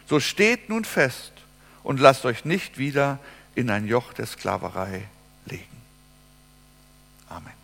So 0.08 0.18
steht 0.18 0.68
nun 0.68 0.84
fest 0.84 1.32
und 1.82 2.00
lasst 2.00 2.24
euch 2.24 2.44
nicht 2.44 2.78
wieder 2.78 3.18
in 3.54 3.70
ein 3.70 3.86
Joch 3.86 4.12
der 4.14 4.26
Sklaverei 4.26 5.06
legen. 5.44 5.82
Amen. 7.28 7.55